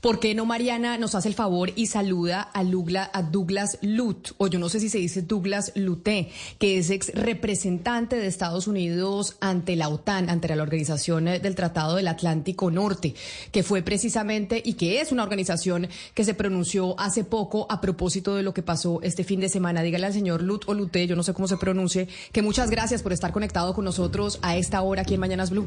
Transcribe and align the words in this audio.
¿Por 0.00 0.20
qué 0.20 0.34
no 0.34 0.46
Mariana 0.46 0.96
nos 0.98 1.14
hace 1.14 1.28
el 1.28 1.34
favor 1.34 1.72
y 1.74 1.86
saluda 1.86 2.40
a, 2.40 2.62
Lugla, 2.62 3.10
a 3.12 3.22
Douglas 3.22 3.78
Lut, 3.82 4.32
o 4.38 4.46
yo 4.46 4.58
no 4.58 4.68
sé 4.68 4.80
si 4.80 4.88
se 4.88 4.98
dice 4.98 5.22
Douglas 5.22 5.72
Luté, 5.74 6.30
que 6.58 6.78
es 6.78 6.90
ex 6.90 7.12
representante 7.14 8.16
de 8.16 8.26
Estados 8.26 8.68
Unidos 8.68 9.36
ante 9.40 9.74
la 9.76 9.88
OTAN, 9.88 10.30
ante 10.30 10.54
la 10.54 10.62
Organización 10.62 11.24
del 11.24 11.54
Tratado 11.54 11.96
del 11.96 12.08
Atlántico 12.08 12.70
Norte, 12.70 13.14
que 13.50 13.62
fue 13.62 13.82
precisamente 13.82 14.62
y 14.64 14.74
que 14.74 15.00
es 15.00 15.10
una 15.10 15.24
organización 15.24 15.88
que 16.14 16.24
se 16.24 16.34
pronunció 16.34 16.98
hace 17.00 17.24
poco 17.24 17.66
a 17.70 17.80
propósito 17.80 18.36
de 18.36 18.42
lo 18.42 18.54
que 18.54 18.62
pasó 18.62 19.00
este 19.02 19.24
fin 19.24 19.40
de 19.40 19.48
semana. 19.48 19.82
Dígale 19.82 20.06
al 20.06 20.12
señor 20.12 20.42
Lut 20.42 20.64
o 20.66 20.74
Luté, 20.74 21.06
yo 21.06 21.16
no 21.16 21.22
sé 21.22 21.34
cómo 21.34 21.48
se 21.48 21.56
pronuncie, 21.56 22.08
que 22.32 22.42
muchas 22.42 22.70
gracias 22.70 23.02
por 23.02 23.12
estar 23.12 23.32
conectado 23.32 23.74
con 23.74 23.84
nosotros 23.84 24.38
a 24.42 24.56
esta 24.56 24.80
hora 24.82 25.02
aquí 25.02 25.14
en 25.14 25.20
Mañanas 25.20 25.50
Blue. 25.50 25.66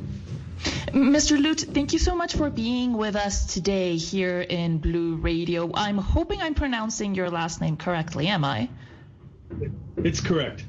Mr. 0.93 1.39
Lute, 1.39 1.65
thank 1.73 1.91
you 1.91 1.99
so 1.99 2.15
much 2.15 2.35
for 2.35 2.49
being 2.49 2.93
with 2.93 3.15
us 3.15 3.45
today 3.45 3.72
here 3.73 4.41
in 4.41 4.77
Blue 4.77 5.15
Radio. 5.15 5.71
I'm 5.73 5.97
hoping 5.97 6.41
I'm 6.41 6.53
pronouncing 6.53 7.15
your 7.15 7.29
last 7.29 7.61
name 7.61 7.77
correctly, 7.77 8.27
am 8.27 8.43
I? 8.45 8.69
It's 9.97 10.21
correct. 10.21 10.63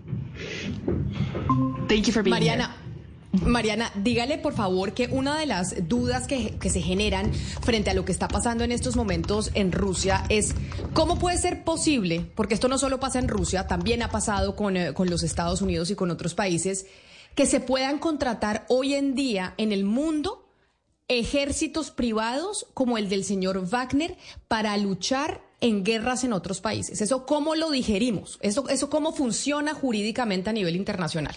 Thank 1.88 2.06
you 2.06 2.12
for 2.12 2.22
being 2.22 2.34
Mariana. 2.34 2.66
here. 2.66 2.74
Mariana, 3.46 3.90
dígale 3.96 4.38
por 4.38 4.54
favor 4.54 4.92
que 4.92 5.08
una 5.10 5.38
de 5.38 5.46
las 5.46 5.88
dudas 5.88 6.28
que, 6.28 6.56
que, 6.60 6.70
se 6.70 6.80
generan 6.80 7.32
frente 7.34 7.90
a 7.90 7.94
lo 7.94 8.04
que 8.04 8.12
está 8.12 8.28
pasando 8.28 8.62
en 8.62 8.70
estos 8.70 8.94
momentos 8.94 9.50
en 9.54 9.72
Rusia 9.72 10.24
es 10.28 10.54
cómo 10.92 11.18
puede 11.18 11.38
ser 11.38 11.64
posible, 11.64 12.30
porque 12.36 12.54
esto 12.54 12.68
no 12.68 12.78
solo 12.78 13.00
pasa 13.00 13.18
en 13.18 13.26
Rusia, 13.26 13.66
también 13.66 14.02
ha 14.02 14.08
pasado 14.08 14.54
con, 14.54 14.76
eh, 14.76 14.92
con 14.94 15.10
los 15.10 15.24
Estados 15.24 15.62
Unidos 15.62 15.90
y 15.90 15.96
con 15.96 16.12
otros 16.12 16.34
países, 16.34 16.86
que 17.34 17.46
se 17.46 17.58
puedan 17.58 17.98
contratar 17.98 18.66
hoy 18.68 18.94
en 18.94 19.16
día 19.16 19.54
en 19.56 19.72
el 19.72 19.84
mundo 19.84 20.43
ejércitos 21.08 21.90
privados 21.90 22.66
como 22.74 22.98
el 22.98 23.08
del 23.08 23.24
señor 23.24 23.60
Wagner 23.68 24.16
para 24.48 24.76
luchar 24.76 25.42
en 25.60 25.84
guerras 25.84 26.24
en 26.24 26.32
otros 26.32 26.60
países. 26.60 27.00
¿Eso 27.00 27.26
cómo 27.26 27.54
lo 27.54 27.70
digerimos? 27.70 28.38
¿Eso, 28.42 28.68
eso 28.68 28.90
cómo 28.90 29.12
funciona 29.12 29.74
jurídicamente 29.74 30.50
a 30.50 30.52
nivel 30.52 30.76
internacional? 30.76 31.34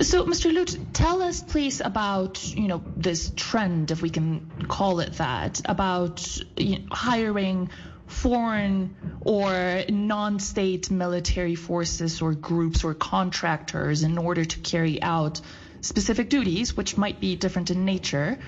So, 0.00 0.24
Mr. 0.24 0.52
Lute, 0.52 0.78
tell 0.92 1.22
us, 1.22 1.42
please, 1.42 1.80
about 1.80 2.38
you 2.54 2.68
know 2.68 2.82
this 2.96 3.32
trend, 3.36 3.90
if 3.90 4.00
we 4.00 4.10
can 4.10 4.50
call 4.68 5.00
it 5.00 5.14
that, 5.14 5.60
about 5.64 6.24
hiring 6.90 7.68
foreign 8.06 8.94
or 9.22 9.84
non-state 9.88 10.90
military 10.90 11.54
forces 11.56 12.22
or 12.22 12.34
groups 12.34 12.84
or 12.84 12.94
contractors 12.94 14.02
in 14.02 14.18
order 14.18 14.44
to 14.44 14.58
carry 14.60 15.02
out 15.02 15.40
specific 15.82 16.28
duties, 16.30 16.76
which 16.76 16.96
might 16.96 17.20
be 17.20 17.36
different 17.36 17.70
in 17.70 17.84
nature, 17.84 18.38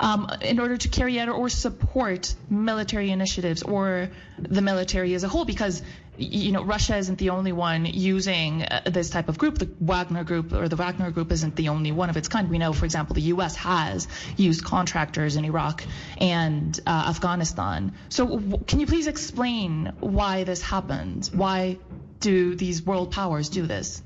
um, 0.00 0.28
in 0.40 0.58
order 0.58 0.76
to 0.76 0.88
carry 0.88 1.18
out 1.20 1.28
or 1.28 1.48
support 1.48 2.34
military 2.50 3.10
initiatives 3.10 3.62
or 3.62 4.10
the 4.38 4.60
military 4.60 5.14
as 5.14 5.22
a 5.24 5.28
whole, 5.28 5.44
because 5.44 5.82
you 6.18 6.52
know 6.52 6.62
Russia 6.62 6.96
isn't 6.96 7.18
the 7.18 7.30
only 7.30 7.52
one 7.52 7.86
using 7.86 8.62
uh, 8.62 8.82
this 8.86 9.10
type 9.10 9.28
of 9.28 9.38
group. 9.38 9.58
The 9.58 9.70
Wagner 9.80 10.24
Group 10.24 10.52
or 10.52 10.68
the 10.68 10.76
Wagner 10.76 11.10
Group 11.10 11.32
isn't 11.32 11.56
the 11.56 11.68
only 11.68 11.92
one 11.92 12.10
of 12.10 12.16
its 12.16 12.28
kind. 12.28 12.50
We 12.50 12.58
know, 12.58 12.72
for 12.72 12.84
example, 12.84 13.14
the 13.14 13.22
U.S. 13.36 13.56
has 13.56 14.08
used 14.36 14.64
contractors 14.64 15.36
in 15.36 15.44
Iraq 15.44 15.84
and 16.18 16.78
uh, 16.86 17.06
Afghanistan. 17.08 17.94
So, 18.08 18.26
w- 18.26 18.64
can 18.66 18.80
you 18.80 18.86
please 18.86 19.06
explain 19.06 19.92
why 20.00 20.44
this 20.44 20.62
happens? 20.62 21.32
Why 21.32 21.78
do 22.20 22.54
these 22.54 22.84
world 22.84 23.12
powers 23.12 23.48
do 23.48 23.66
this? 23.66 24.02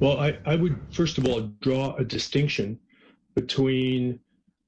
Well, 0.00 0.18
I, 0.18 0.38
I 0.46 0.54
would 0.54 0.78
first 0.90 1.18
of 1.18 1.26
all 1.26 1.40
draw 1.60 1.96
a 1.96 2.04
distinction 2.04 2.78
between 3.34 4.20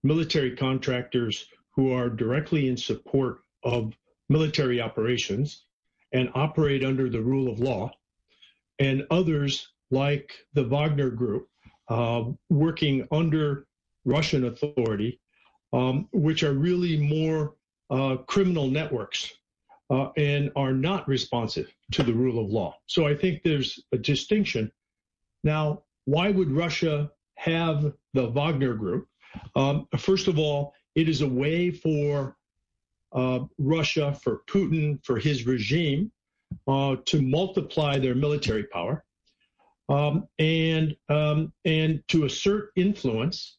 military 0.03 0.57
contractors 0.57 1.47
who 1.77 1.93
are 1.93 2.09
directly 2.09 2.69
in 2.69 2.77
support 2.77 3.43
of 3.63 3.95
military 4.29 4.81
operations 4.81 5.65
and 6.13 6.31
operate 6.35 6.85
under 6.85 7.09
the 7.09 7.21
rule 7.21 7.51
of 7.51 7.61
law, 7.61 7.93
and 8.81 9.07
others 9.13 9.69
like 9.93 10.33
the 10.55 10.65
Wagner 10.65 11.11
Group, 11.11 11.49
uh, 11.89 12.25
working 12.49 13.07
under 13.13 13.67
Russian 14.05 14.47
authority, 14.47 15.21
um, 15.73 16.09
which 16.13 16.43
are 16.43 16.55
really 16.55 16.97
more 16.97 17.55
uh, 17.91 18.17
criminal 18.27 18.67
networks 18.67 19.33
uh, 19.91 20.09
and 20.17 20.51
are 20.57 20.73
not 20.73 21.07
responsive 21.07 21.73
to 21.93 22.03
the 22.03 22.13
rule 22.13 22.45
of 22.45 22.51
law. 22.51 22.77
So 22.87 23.07
I 23.07 23.15
think 23.15 23.43
there's 23.45 23.79
a 23.93 23.99
distinction. 23.99 24.73
Now, 25.45 25.83
why 26.05 26.31
would 26.31 26.51
Russia 26.51 27.11
have 27.37 27.93
the 28.15 28.29
Wagner 28.29 28.75
Group? 28.75 29.09
Um, 29.55 29.87
first 29.99 30.29
of 30.29 30.39
all, 30.39 30.75
it 30.95 31.09
is 31.09 31.21
a 31.21 31.29
way 31.29 31.71
for 31.71 32.37
uh, 33.13 33.41
Russia, 33.59 34.15
for 34.23 34.43
Putin, 34.47 35.05
for 35.05 35.19
his 35.19 35.47
regime 35.47 36.11
uh, 36.67 36.97
to 37.07 37.23
multiply 37.23 37.99
their 37.99 38.15
military 38.15 38.65
power 38.65 39.05
um, 39.89 40.29
and 40.39 40.97
um, 41.09 41.53
and 41.65 42.03
to 42.09 42.25
assert 42.25 42.71
influence 42.77 43.59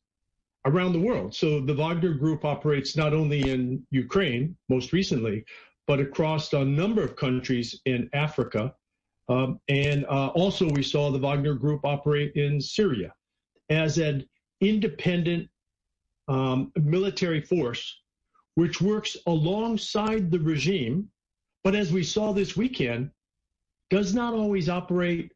around 0.65 0.93
the 0.93 0.99
world. 0.99 1.35
So 1.35 1.59
the 1.59 1.73
Wagner 1.73 2.13
Group 2.13 2.45
operates 2.45 2.95
not 2.95 3.13
only 3.13 3.49
in 3.49 3.85
Ukraine, 3.89 4.55
most 4.69 4.93
recently, 4.93 5.43
but 5.87 5.99
across 5.99 6.53
a 6.53 6.63
number 6.63 7.03
of 7.03 7.15
countries 7.15 7.79
in 7.85 8.09
Africa. 8.13 8.73
Um, 9.29 9.59
and 9.69 10.05
uh, 10.05 10.27
also, 10.29 10.69
we 10.69 10.83
saw 10.83 11.11
the 11.11 11.19
Wagner 11.19 11.53
Group 11.53 11.85
operate 11.85 12.33
in 12.35 12.59
Syria 12.59 13.13
as 13.69 13.97
an 13.97 14.25
independent 14.59 15.49
um, 16.27 16.71
military 16.75 17.41
force 17.41 18.01
which 18.55 18.81
works 18.81 19.17
alongside 19.27 20.29
the 20.29 20.39
regime, 20.39 21.09
but 21.63 21.75
as 21.75 21.91
we 21.91 22.03
saw 22.03 22.31
this 22.31 22.57
weekend, 22.57 23.09
does 23.89 24.13
not 24.13 24.33
always 24.33 24.69
operate 24.69 25.31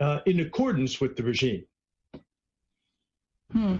uh, 0.00 0.20
in 0.26 0.40
accordance 0.40 1.00
with 1.00 1.16
the 1.16 1.22
regime. 1.22 1.64
Hmm. 3.52 3.76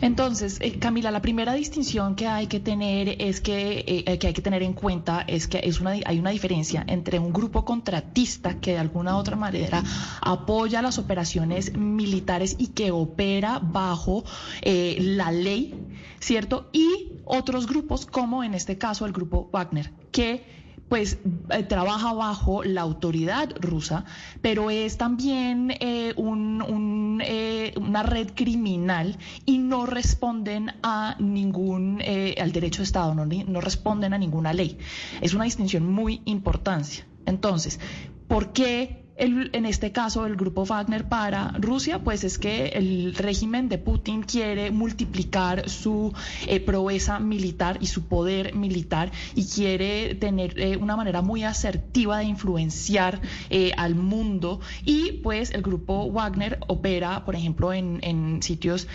Entonces, 0.00 0.58
eh, 0.62 0.78
Camila, 0.78 1.10
la 1.10 1.20
primera 1.20 1.52
distinción 1.52 2.16
que 2.16 2.26
hay 2.26 2.46
que 2.46 2.58
tener 2.58 3.16
es 3.20 3.42
que, 3.42 3.84
eh, 3.86 4.18
que 4.18 4.28
hay 4.28 4.32
que 4.32 4.40
tener 4.40 4.62
en 4.62 4.72
cuenta 4.72 5.20
es 5.26 5.46
que 5.46 5.60
es 5.62 5.78
una, 5.78 5.90
hay 6.06 6.18
una 6.18 6.30
diferencia 6.30 6.82
entre 6.86 7.18
un 7.18 7.30
grupo 7.30 7.66
contratista 7.66 8.58
que 8.60 8.72
de 8.72 8.78
alguna 8.78 9.16
u 9.16 9.18
otra 9.18 9.36
manera 9.36 9.84
apoya 10.22 10.80
las 10.80 10.98
operaciones 10.98 11.76
militares 11.76 12.56
y 12.58 12.68
que 12.68 12.92
opera 12.92 13.58
bajo 13.58 14.24
eh, 14.62 14.96
la 15.00 15.30
ley, 15.30 15.74
¿cierto? 16.18 16.70
Y 16.72 17.12
otros 17.26 17.66
grupos, 17.66 18.06
como 18.06 18.42
en 18.42 18.54
este 18.54 18.78
caso 18.78 19.04
el 19.04 19.12
grupo 19.12 19.50
Wagner, 19.52 19.92
que 20.12 20.59
pues 20.90 21.18
eh, 21.50 21.62
trabaja 21.62 22.12
bajo 22.12 22.64
la 22.64 22.80
autoridad 22.80 23.48
rusa, 23.60 24.04
pero 24.42 24.70
es 24.70 24.98
también 24.98 25.70
eh, 25.78 26.12
un, 26.16 27.22
eh, 27.24 27.72
una 27.76 28.02
red 28.02 28.32
criminal 28.34 29.16
y 29.46 29.58
no 29.58 29.86
responden 29.86 30.72
a 30.82 31.14
ningún, 31.20 32.02
al 32.02 32.50
derecho 32.50 32.78
de 32.78 32.84
Estado, 32.84 33.14
no, 33.14 33.24
no 33.24 33.60
responden 33.60 34.14
a 34.14 34.18
ninguna 34.18 34.52
ley. 34.52 34.78
Es 35.20 35.32
una 35.32 35.44
distinción 35.44 35.90
muy 35.90 36.22
importante. 36.24 37.04
Entonces, 37.24 37.78
¿por 38.26 38.52
qué 38.52 39.04
el, 39.20 39.50
en 39.52 39.66
este 39.66 39.92
caso 39.92 40.26
el 40.26 40.34
grupo 40.34 40.64
Wagner 40.64 41.08
para 41.08 41.52
Rusia, 41.58 41.98
pues 41.98 42.24
es 42.24 42.38
que 42.38 42.68
el 42.68 43.14
régimen 43.14 43.68
de 43.68 43.76
Putin 43.76 44.22
quiere 44.22 44.70
multiplicar 44.70 45.68
su 45.68 46.12
eh, 46.46 46.58
proeza 46.60 47.20
militar 47.20 47.76
y 47.80 47.86
su 47.86 48.06
poder 48.06 48.54
militar 48.54 49.12
y 49.34 49.44
quiere 49.44 50.14
tener 50.14 50.58
eh, 50.58 50.76
una 50.78 50.96
manera 50.96 51.20
muy 51.20 51.44
asertiva 51.44 52.18
de 52.18 52.24
influenciar 52.24 53.20
eh, 53.50 53.72
al 53.76 53.94
mundo 53.94 54.60
y 54.84 55.12
pues 55.22 55.50
el 55.50 55.62
grupo 55.62 56.10
Wagner 56.10 56.58
opera, 56.66 57.24
por 57.26 57.36
ejemplo, 57.36 57.72
en, 57.72 58.00
en 58.02 58.42
sitios 58.42 58.88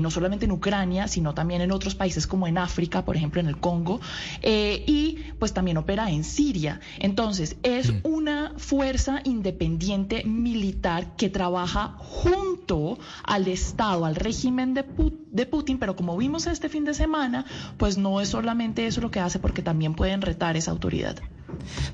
no 0.00 0.10
solamente 0.10 0.44
en 0.44 0.52
Ucrania, 0.52 1.08
sino 1.08 1.34
también 1.34 1.62
en 1.62 1.72
otros 1.72 1.94
países 1.94 2.26
como 2.26 2.46
en 2.46 2.58
África, 2.58 3.04
por 3.04 3.16
ejemplo 3.16 3.40
en 3.40 3.46
el 3.46 3.58
Congo, 3.58 4.00
y 4.42 5.18
pues 5.38 5.54
también 5.54 5.78
opera 5.78 6.10
en 6.10 6.24
Siria. 6.24 6.80
Entonces, 6.98 7.56
es 7.62 7.92
una 8.02 8.52
fuerza 8.58 9.20
independiente 9.24 9.61
independiente 9.62 10.24
militar 10.24 11.16
que 11.16 11.28
trabaja 11.28 11.94
junto 11.98 12.98
al 13.24 13.48
Estado, 13.48 14.04
al 14.04 14.16
régimen 14.16 14.74
de, 14.74 14.84
de 15.30 15.46
Putin, 15.46 15.78
pero 15.78 15.96
como 15.96 16.16
vimos 16.16 16.46
este 16.46 16.68
fin 16.68 16.84
de 16.84 16.94
semana, 16.94 17.44
pues 17.76 17.96
no 17.98 18.20
es 18.20 18.28
solamente 18.28 18.86
eso 18.86 19.00
lo 19.00 19.10
que 19.10 19.20
hace, 19.20 19.38
porque 19.38 19.62
también 19.62 19.94
pueden 19.94 20.22
retar 20.22 20.56
esa 20.56 20.70
autoridad. 20.70 21.16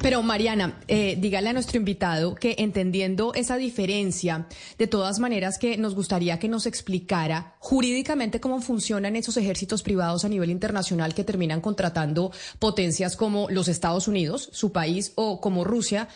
Pero 0.00 0.22
Mariana, 0.22 0.78
eh, 0.86 1.16
dígale 1.18 1.50
a 1.50 1.52
nuestro 1.52 1.78
invitado 1.78 2.34
que 2.34 2.56
entendiendo 2.58 3.34
esa 3.34 3.56
diferencia, 3.56 4.46
de 4.78 4.86
todas 4.86 5.18
maneras 5.18 5.58
que 5.58 5.76
nos 5.76 5.94
gustaría 5.94 6.38
que 6.38 6.48
nos 6.48 6.66
explicara 6.66 7.56
jurídicamente 7.58 8.40
cómo 8.40 8.60
funcionan 8.60 9.16
esos 9.16 9.36
ejércitos 9.36 9.82
privados 9.82 10.24
a 10.24 10.28
nivel 10.28 10.50
internacional 10.50 11.12
que 11.12 11.24
terminan 11.24 11.60
contratando 11.60 12.30
potencias 12.58 13.16
como 13.16 13.48
los 13.50 13.68
Estados 13.68 14.06
Unidos, 14.06 14.48
su 14.52 14.70
país, 14.70 15.12
o 15.16 15.40
como 15.40 15.64
Rusia 15.64 16.08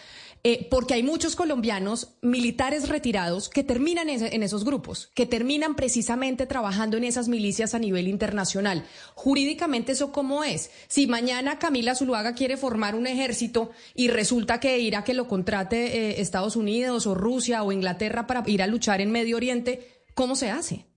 eh, 0.45 0.67
porque 0.71 0.95
hay 0.95 1.05
muchos 1.05 1.37
colombianos 1.37 2.17
militares 2.21 2.89
retirados 2.89 3.49
que 3.49 3.63
terminan 3.63 4.09
en, 4.09 4.43
esos 4.43 4.65
grupos, 4.65 5.11
que 5.15 5.25
terminan 5.25 5.77
precisamente 5.77 6.47
trabajando 6.47 6.97
en 6.97 7.05
esas 7.05 7.29
milicias 7.29 7.75
a 7.75 7.79
nivel 7.79 8.09
internacional. 8.09 8.85
Jurídicamente, 9.15 9.93
¿eso 9.93 10.11
cómo 10.11 10.43
es? 10.43 10.71
Si 10.89 11.07
mañana 11.07 11.61
Camila 11.61 11.95
Zuluaga 11.95 12.35
quiere 12.35 12.57
formar 12.57 12.97
un 12.97 13.07
ejército 13.07 13.71
y 13.95 14.09
resulta 14.09 14.59
que 14.59 14.81
irá 14.81 15.05
que 15.05 15.15
lo 15.15 15.29
contrate 15.29 15.97
eh, 15.97 16.21
Estados 16.21 16.57
Unidos 16.57 17.07
o 17.07 17.15
Rusia 17.15 17.63
o 17.63 17.71
Inglaterra 17.71 18.27
para 18.27 18.43
ir 18.49 18.63
a 18.63 18.67
luchar 18.67 19.01
en 19.01 19.13
Medio 19.13 19.37
Oriente, 19.37 20.03
¿cómo 20.15 20.35
se 20.35 20.51
hace? 20.51 20.92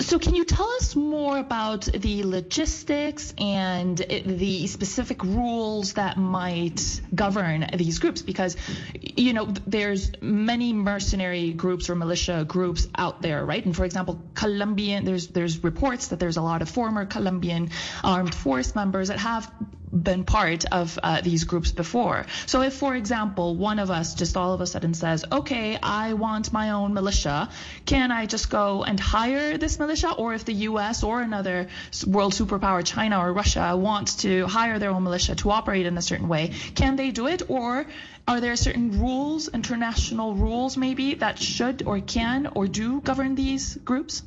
So, 0.00 0.18
can 0.18 0.34
you 0.34 0.44
tell 0.44 0.68
us 0.70 0.94
more 0.94 1.38
about 1.38 1.84
the 1.84 2.22
logistics 2.24 3.34
and 3.38 3.96
the 3.96 4.66
specific 4.66 5.22
rules 5.24 5.94
that 5.94 6.16
might 6.16 7.00
govern 7.14 7.66
these 7.74 7.98
groups? 7.98 8.22
Because, 8.22 8.56
you 8.94 9.32
know, 9.32 9.46
there's 9.66 10.12
many 10.20 10.72
mercenary 10.72 11.52
groups 11.52 11.90
or 11.90 11.94
militia 11.94 12.44
groups 12.46 12.88
out 12.94 13.20
there, 13.22 13.44
right? 13.44 13.64
And 13.64 13.74
for 13.74 13.84
example, 13.84 14.20
Colombian, 14.34 15.04
there's 15.04 15.28
there's 15.28 15.62
reports 15.62 16.08
that 16.08 16.20
there's 16.20 16.36
a 16.36 16.42
lot 16.42 16.62
of 16.62 16.68
former 16.68 17.04
Colombian 17.04 17.70
armed 18.02 18.34
force 18.34 18.74
members 18.74 19.08
that 19.08 19.18
have 19.18 19.50
been 19.94 20.24
part 20.24 20.64
of 20.72 20.98
uh, 21.02 21.20
these 21.20 21.44
groups 21.44 21.70
before. 21.70 22.26
So 22.46 22.62
if, 22.62 22.74
for 22.74 22.94
example, 22.94 23.54
one 23.54 23.78
of 23.78 23.90
us 23.90 24.14
just 24.14 24.36
all 24.36 24.52
of 24.52 24.60
a 24.60 24.66
sudden 24.66 24.94
says, 24.94 25.24
okay, 25.30 25.78
I 25.80 26.14
want 26.14 26.52
my 26.52 26.70
own 26.70 26.94
militia, 26.94 27.48
can 27.86 28.10
I 28.10 28.26
just 28.26 28.50
go 28.50 28.82
and 28.82 28.98
hire 28.98 29.56
this 29.56 29.78
militia? 29.78 30.12
Or 30.12 30.34
if 30.34 30.44
the 30.44 30.54
US 30.68 31.02
or 31.02 31.20
another 31.20 31.68
world 32.06 32.32
superpower, 32.32 32.84
China 32.84 33.20
or 33.20 33.32
Russia, 33.32 33.76
wants 33.76 34.16
to 34.16 34.46
hire 34.46 34.78
their 34.78 34.90
own 34.90 35.04
militia 35.04 35.36
to 35.36 35.50
operate 35.50 35.86
in 35.86 35.96
a 35.96 36.02
certain 36.02 36.28
way, 36.28 36.52
can 36.74 36.96
they 36.96 37.10
do 37.10 37.26
it? 37.28 37.42
Or 37.48 37.86
are 38.26 38.40
there 38.40 38.56
certain 38.56 39.00
rules, 39.00 39.48
international 39.48 40.34
rules 40.34 40.76
maybe, 40.76 41.14
that 41.16 41.38
should 41.38 41.82
or 41.86 42.00
can 42.00 42.48
or 42.54 42.66
do 42.66 43.00
govern 43.00 43.34
these 43.34 43.76
groups? 43.76 44.22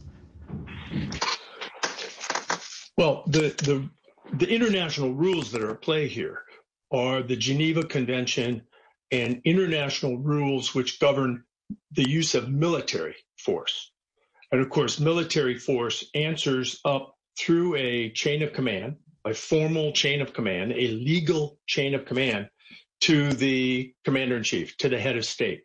Well, 2.97 3.23
the, 3.27 3.53
the 3.57 3.89
the 4.37 4.49
international 4.49 5.13
rules 5.13 5.51
that 5.51 5.63
are 5.63 5.71
at 5.71 5.81
play 5.81 6.07
here 6.07 6.41
are 6.91 7.23
the 7.23 7.35
Geneva 7.35 7.83
Convention 7.83 8.61
and 9.11 9.41
international 9.45 10.17
rules 10.17 10.75
which 10.75 10.99
govern 10.99 11.43
the 11.91 12.07
use 12.07 12.35
of 12.35 12.49
military 12.49 13.15
force. 13.39 13.91
And 14.51 14.61
of 14.61 14.69
course, 14.69 14.99
military 14.99 15.57
force 15.57 16.05
answers 16.13 16.79
up 16.85 17.15
through 17.37 17.75
a 17.75 18.09
chain 18.11 18.43
of 18.43 18.53
command, 18.53 18.97
a 19.25 19.33
formal 19.33 19.91
chain 19.91 20.21
of 20.21 20.33
command, 20.33 20.71
a 20.71 20.87
legal 20.89 21.57
chain 21.65 21.95
of 21.95 22.05
command 22.05 22.49
to 23.01 23.33
the 23.33 23.93
commander 24.05 24.37
in 24.37 24.43
chief, 24.43 24.77
to 24.77 24.89
the 24.89 24.99
head 24.99 25.17
of 25.17 25.25
state 25.25 25.63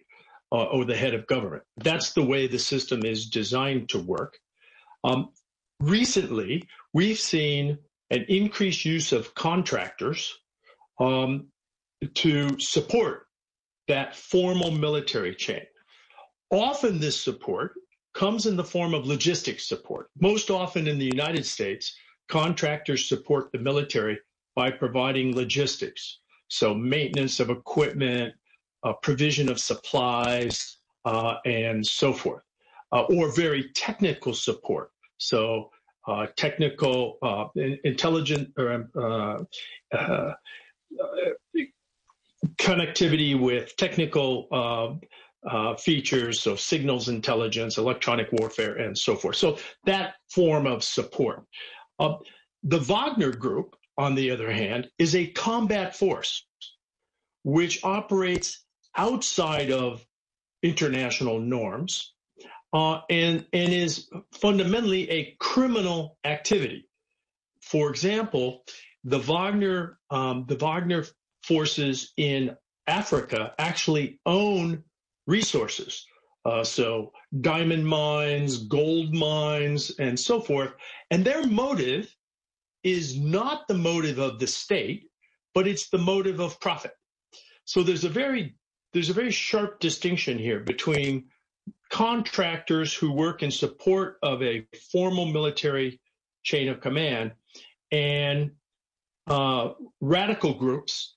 uh, 0.51 0.65
or 0.65 0.85
the 0.85 0.97
head 0.97 1.15
of 1.15 1.27
government. 1.27 1.63
That's 1.77 2.13
the 2.13 2.25
way 2.25 2.47
the 2.47 2.59
system 2.59 3.05
is 3.05 3.29
designed 3.29 3.91
to 3.91 3.99
work. 3.99 4.39
Um, 5.05 5.31
recently, 5.81 6.69
we've 6.93 7.19
seen 7.19 7.79
an 8.13 8.27
increased 8.29 8.85
use 8.85 9.11
of 9.13 9.35
contractors 9.35 10.33
um, 11.01 11.49
to 12.15 12.59
support 12.61 13.27
that 13.89 14.15
formal 14.15 14.71
military 14.71 15.35
chain. 15.35 15.63
Often 16.51 17.01
this 17.01 17.19
support 17.19 17.73
comes 18.15 18.45
in 18.45 18.57
the 18.57 18.65
form 18.65 18.93
of 18.93 19.07
logistics 19.07 19.67
support. 19.67 20.11
Most 20.21 20.51
often 20.51 20.87
in 20.87 20.99
the 20.99 21.07
United 21.07 21.47
States, 21.47 21.97
contractors 22.29 23.09
support 23.09 23.51
the 23.51 23.59
military 23.59 24.19
by 24.55 24.71
providing 24.71 25.35
logistics. 25.35 26.19
So 26.49 26.75
maintenance 26.75 27.41
of 27.41 27.49
equipment, 27.49 28.35
uh, 28.83 28.93
provision 29.03 29.49
of 29.49 29.59
supplies, 29.59 30.77
uh, 31.07 31.37
and 31.47 31.85
so 31.85 32.13
forth, 32.13 32.43
uh, 32.93 33.05
or 33.05 33.35
very 33.35 33.71
technical 33.75 34.35
support. 34.35 34.91
So 35.17 35.71
uh, 36.07 36.27
technical, 36.37 37.19
uh, 37.23 37.47
intelligent, 37.85 38.53
or 38.57 38.73
um, 38.73 38.89
uh, 38.97 39.97
uh, 39.97 40.33
connectivity 42.57 43.39
with 43.39 43.77
technical 43.77 44.49
uh, 45.51 45.77
features, 45.77 46.41
so 46.41 46.57
signals 46.57 47.09
intelligence, 47.09 47.79
electronic 47.79 48.29
warfare, 48.33 48.77
and 48.77 48.97
so 48.97 49.17
forth. 49.17 49.37
So 49.37 49.59
that 49.87 50.15
form 50.31 50.67
of 50.67 50.83
support. 50.85 51.45
the 51.99 52.79
Wagner 52.79 53.33
Group, 53.33 53.77
on 53.99 54.15
the 54.15 54.31
other 54.31 54.51
hand, 54.51 54.89
is 54.99 55.15
a 55.15 55.27
combat 55.29 55.95
force 55.95 56.45
which 57.45 57.83
operates 57.85 58.65
outside 58.97 59.71
of 59.71 60.05
international 60.63 61.41
norms 61.41 62.12
uh, 62.73 63.01
and 63.11 63.47
and 63.53 63.73
is 63.73 64.09
fundamentally 64.33 65.11
a 65.11 65.37
criminal 65.39 66.19
activity. 66.25 66.89
For 67.61 67.91
example, 67.91 68.65
the 69.05 69.19
Wagner 69.19 69.99
um, 70.11 70.45
the 70.49 70.57
Wagner 70.57 71.05
forces 71.43 72.13
in 72.17 72.57
Africa 72.87 73.55
actually 73.59 74.21
own 74.27 74.85
resources. 75.27 76.07
Uh, 76.45 76.65
so 76.65 77.13
diamond 77.41 77.87
mines, 77.87 78.59
gold 78.59 79.15
mines, 79.15 79.93
and 79.99 80.19
so 80.19 80.41
forth. 80.41 80.73
And 81.11 81.25
their 81.25 81.47
motive 81.47 82.13
is 82.83 83.19
not 83.19 83.69
the 83.69 83.75
motive 83.75 84.19
of 84.19 84.41
the 84.41 84.47
state, 84.49 85.05
but 85.55 85.69
it's 85.69 85.89
the 85.89 85.99
motive 85.99 86.41
of 86.41 86.59
profit. 86.61 86.93
So 87.65 87.83
there's 87.83 88.05
a 88.05 88.09
very 88.09 88.57
there's 88.93 89.11
a 89.11 89.15
very 89.15 89.31
sharp 89.31 89.81
distinction 89.81 90.39
here 90.39 90.61
between 90.61 91.27
contractors 91.93 92.95
who 92.95 93.13
work 93.13 93.43
in 93.43 93.51
support 93.51 94.17
of 94.23 94.43
a 94.43 94.67
formal 94.91 95.27
military 95.27 96.01
chain 96.43 96.69
of 96.69 96.81
command 96.81 97.33
and 97.93 98.53
uh, 99.29 99.73
radical 100.01 100.55
groups 100.55 101.15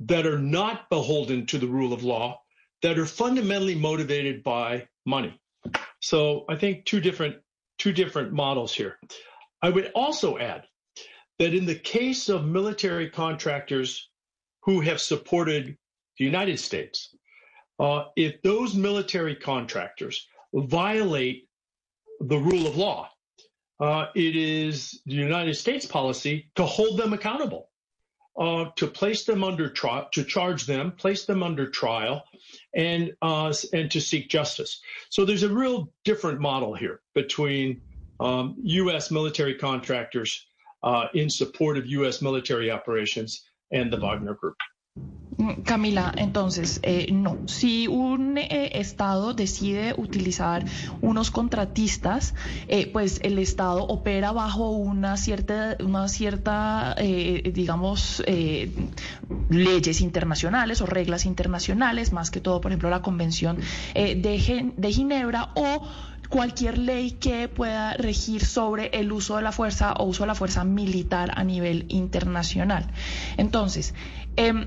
that 0.00 0.26
are 0.26 0.38
not 0.38 0.90
beholden 0.90 1.46
to 1.46 1.58
the 1.58 1.66
rule 1.66 1.94
of 1.94 2.04
law, 2.04 2.40
that 2.82 2.98
are 2.98 3.06
fundamentally 3.06 3.74
motivated 3.74 4.42
by 4.42 4.86
money. 5.06 5.40
So 6.00 6.44
I 6.48 6.56
think 6.56 6.84
two 6.84 7.00
different 7.00 7.36
two 7.78 7.92
different 7.92 8.32
models 8.32 8.74
here. 8.74 8.98
I 9.62 9.70
would 9.70 9.90
also 9.94 10.38
add 10.38 10.64
that 11.38 11.54
in 11.54 11.64
the 11.64 11.74
case 11.74 12.28
of 12.28 12.44
military 12.44 13.08
contractors 13.08 14.10
who 14.64 14.80
have 14.82 15.00
supported 15.00 15.76
the 16.18 16.24
United 16.24 16.60
States, 16.60 17.14
uh, 17.82 18.04
if 18.14 18.40
those 18.42 18.76
military 18.76 19.34
contractors 19.34 20.28
violate 20.54 21.48
the 22.20 22.38
rule 22.38 22.68
of 22.68 22.76
law, 22.76 23.10
uh, 23.80 24.06
it 24.14 24.36
is 24.36 25.00
the 25.04 25.14
United 25.14 25.54
States 25.54 25.84
policy 25.84 26.48
to 26.54 26.64
hold 26.64 26.96
them 26.96 27.12
accountable, 27.12 27.70
uh, 28.38 28.66
to 28.76 28.86
place 28.86 29.24
them 29.24 29.42
under 29.42 29.68
trial, 29.68 30.08
to 30.12 30.22
charge 30.22 30.64
them, 30.64 30.92
place 30.92 31.24
them 31.24 31.42
under 31.42 31.68
trial, 31.68 32.22
and 32.72 33.12
uh, 33.20 33.52
and 33.72 33.90
to 33.90 34.00
seek 34.00 34.30
justice. 34.30 34.80
So 35.10 35.24
there's 35.24 35.42
a 35.42 35.52
real 35.52 35.92
different 36.04 36.38
model 36.40 36.74
here 36.74 37.00
between 37.16 37.80
um, 38.20 38.54
U.S. 38.62 39.10
military 39.10 39.56
contractors 39.56 40.46
uh, 40.84 41.06
in 41.14 41.28
support 41.28 41.76
of 41.76 41.86
U.S. 41.86 42.22
military 42.22 42.70
operations 42.70 43.42
and 43.72 43.92
the 43.92 43.96
Wagner 43.96 44.34
Group. 44.34 44.56
Camila, 45.64 46.12
entonces, 46.16 46.80
eh, 46.82 47.08
no, 47.12 47.38
si 47.46 47.88
un 47.88 48.38
eh, 48.38 48.78
Estado 48.78 49.34
decide 49.34 49.94
utilizar 49.96 50.64
unos 51.00 51.30
contratistas, 51.30 52.34
eh, 52.68 52.88
pues 52.92 53.20
el 53.22 53.38
Estado 53.38 53.84
opera 53.84 54.32
bajo 54.32 54.70
una 54.70 55.16
cierta, 55.16 55.76
una 55.80 56.08
cierta 56.08 56.94
digamos, 56.96 58.22
leyes 59.48 60.00
internacionales 60.00 60.80
o 60.80 60.86
reglas 60.86 61.26
internacionales, 61.26 62.12
más 62.12 62.30
que 62.30 62.40
todo, 62.40 62.60
por 62.60 62.70
ejemplo, 62.70 62.90
la 62.90 63.02
Convención 63.02 63.58
de, 63.94 64.72
de 64.76 64.92
Ginebra 64.92 65.50
o 65.54 65.82
cualquier 66.28 66.78
ley 66.78 67.12
que 67.12 67.48
pueda 67.48 67.94
regir 67.94 68.44
sobre 68.44 68.88
el 68.88 69.12
uso 69.12 69.36
de 69.36 69.42
la 69.42 69.52
fuerza 69.52 69.92
o 69.94 70.04
uso 70.04 70.22
de 70.22 70.28
la 70.28 70.34
fuerza 70.34 70.64
militar 70.64 71.32
a 71.34 71.44
nivel 71.44 71.86
internacional. 71.88 72.90
Entonces, 73.36 73.94
em, 74.36 74.66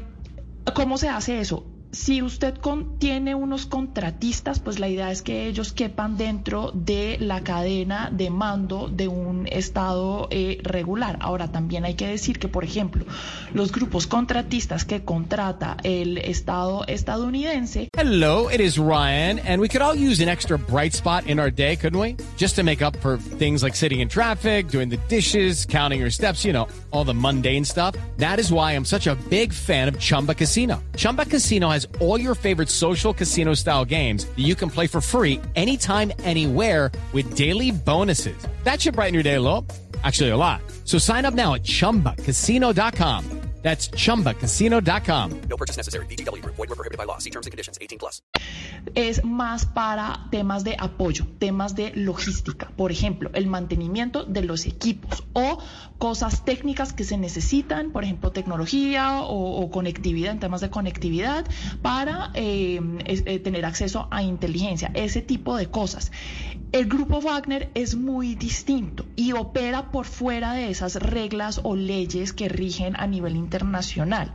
¿Cómo 0.74 0.98
se 0.98 1.10
hace 1.10 1.40
eso? 1.40 1.75
Si 1.96 2.22
usted 2.22 2.56
con, 2.56 3.00
tiene 3.00 3.36
unos 3.36 3.66
contratistas, 3.66 4.60
pues 4.60 4.80
la 4.80 4.90
idea 4.90 5.12
es 5.12 5.22
que 5.22 5.48
ellos 5.48 5.72
quepan 5.72 6.18
dentro 6.18 6.72
de 6.74 7.18
la 7.20 7.42
cadena 7.42 8.10
de 8.12 8.30
mando 8.30 8.90
de 8.90 9.08
un 9.08 9.48
Estado 9.50 10.28
eh, 10.30 10.60
regular. 10.62 11.18
Ahora, 11.22 11.52
también 11.52 11.86
hay 11.86 11.94
que 11.94 12.08
decir 12.08 12.38
que, 12.38 12.50
por 12.50 12.66
ejemplo, 12.66 13.06
los 13.54 13.72
grupos 13.72 14.08
contratistas 14.08 14.84
que 14.84 15.06
contrata 15.06 15.78
el 15.84 16.18
Estado 16.18 16.84
estadounidense. 16.88 17.88
Hello, 17.98 18.50
it 18.50 18.60
is 18.60 18.78
Ryan, 18.78 19.40
and 19.40 19.62
we 19.62 19.70
could 19.70 19.82
all 19.82 19.96
use 19.96 20.22
an 20.22 20.28
extra 20.28 20.58
bright 20.58 20.94
spot 20.94 21.26
in 21.28 21.40
our 21.40 21.50
day, 21.50 21.78
couldn't 21.78 22.00
we? 22.00 22.18
Just 22.36 22.58
to 22.58 22.64
make 22.64 22.84
up 22.84 22.98
for 22.98 23.18
things 23.18 23.64
like 23.64 23.76
sitting 23.76 24.02
in 24.02 24.10
traffic, 24.10 24.68
doing 24.68 24.90
the 24.90 25.00
dishes, 25.08 25.66
counting 25.66 26.02
your 26.02 26.12
steps, 26.12 26.44
you 26.44 26.52
know, 26.52 26.68
all 26.92 27.06
the 27.06 27.14
mundane 27.14 27.64
stuff. 27.64 27.96
That 28.18 28.38
is 28.38 28.52
why 28.52 28.74
I'm 28.74 28.86
such 28.86 29.08
a 29.08 29.16
big 29.30 29.54
fan 29.54 29.88
of 29.88 29.98
Chumba 29.98 30.34
Casino. 30.34 30.84
Chumba 30.98 31.26
Casino 31.26 31.70
has 31.70 31.85
all 32.02 32.20
your 32.20 32.36
favorite 32.36 32.68
social 32.68 33.14
casino 33.14 33.54
style 33.54 33.86
games 33.86 34.26
that 34.26 34.44
you 34.44 34.56
can 34.56 34.70
play 34.70 34.88
for 34.88 35.00
free 35.00 35.40
anytime, 35.56 36.12
anywhere 36.20 36.92
with 37.14 37.36
daily 37.36 37.72
bonuses. 37.72 38.38
That 38.66 38.82
should 38.82 38.96
brighten 38.96 39.14
your 39.14 39.24
day 39.24 39.36
a 39.36 39.42
little. 39.42 39.66
Actually, 40.04 40.32
a 40.32 40.38
lot. 40.38 40.62
So 40.84 40.98
sign 40.98 41.24
up 41.24 41.34
now 41.34 41.54
at 41.54 41.64
chumbacasino.com. 41.64 43.45
That's 43.66 43.90
chumbacasino.com. 43.90 45.42
No 45.50 45.58
purchase 45.58 45.76
necessary. 45.76 46.06
BGW. 46.06 46.46
Void 46.46 46.70
were 46.70 46.76
prohibited 46.76 47.00
by 47.00 47.06
law. 47.06 47.18
See 47.18 47.32
terms 47.32 47.48
and 47.48 47.52
conditions 47.52 47.80
18 47.82 47.98
plus. 47.98 48.22
Es 48.94 49.24
más 49.26 49.66
para 49.66 50.28
temas 50.30 50.64
de 50.64 50.76
apoyo, 50.78 51.26
temas 51.40 51.74
de 51.74 51.92
logística. 51.96 52.70
Por 52.78 52.92
ejemplo, 52.92 53.32
el 53.34 53.48
mantenimiento 53.48 54.24
de 54.24 54.44
los 54.44 54.68
equipos 54.68 55.24
o 55.34 55.58
cosas 55.98 56.46
técnicas 56.46 56.94
que 56.94 57.04
se 57.04 57.18
necesitan, 57.18 57.92
por 57.92 58.04
ejemplo, 58.04 58.32
tecnología 58.32 59.22
o, 59.22 59.60
o 59.60 59.72
conectividad, 59.72 60.34
en 60.34 60.40
temas 60.40 60.62
de 60.62 60.70
conectividad, 60.70 61.46
para 61.82 62.30
eh, 62.36 62.80
es, 63.06 63.24
eh, 63.26 63.40
tener 63.40 63.66
acceso 63.66 64.08
a 64.12 64.22
inteligencia, 64.22 64.92
ese 64.94 65.24
tipo 65.24 65.58
de 65.58 65.72
cosas. 65.72 66.12
El 66.72 66.88
grupo 66.88 67.22
Wagner 67.22 67.72
es 67.74 67.96
muy 67.96 68.36
distinto 68.36 69.06
y 69.16 69.32
opera 69.32 69.92
por 69.92 70.06
fuera 70.06 70.54
de 70.54 70.70
esas 70.70 70.96
reglas 70.96 71.62
o 71.64 71.76
leyes 71.76 72.34
que 72.34 72.50
rigen 72.50 72.96
a 72.98 73.08
nivel 73.08 73.38
internacional. 73.56 74.34